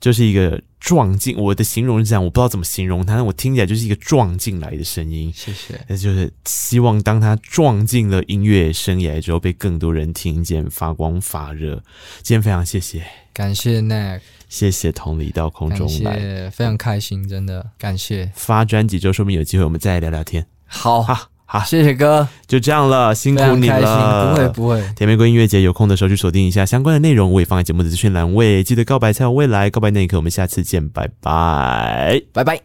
[0.00, 5.30] 就是一个撞进，我的形容是这样，我不知道怎么形容它，但我听起来就是一个撞进来的声音。
[5.36, 11.82] 谢谢，那就是希望当它撞进了音乐生涯之后，被更多人听见，发光发热。
[12.22, 13.04] 今天非常谢谢，
[13.34, 18.32] 感谢 Nick，谢谢同理到空中来，非常开心，真的感谢。
[18.34, 20.46] 发专辑之后，说明有机会我们再来聊聊天。
[20.72, 24.80] 好好好，谢谢哥，就这样了，辛苦你了，不会不会。
[24.94, 28.62] 甜玫瑰音乐节有空的时候去锁定一下相关的内容，我也放在节目的资讯栏位。
[28.62, 32.60] 记得告白才有未来，告白那一刻，我们下次见，拜拜，拜拜。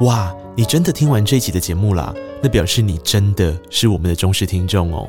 [0.00, 2.12] 哇，你真的听完这一期的节目啦？
[2.42, 5.08] 那表示你真的是我们的忠实听众哦。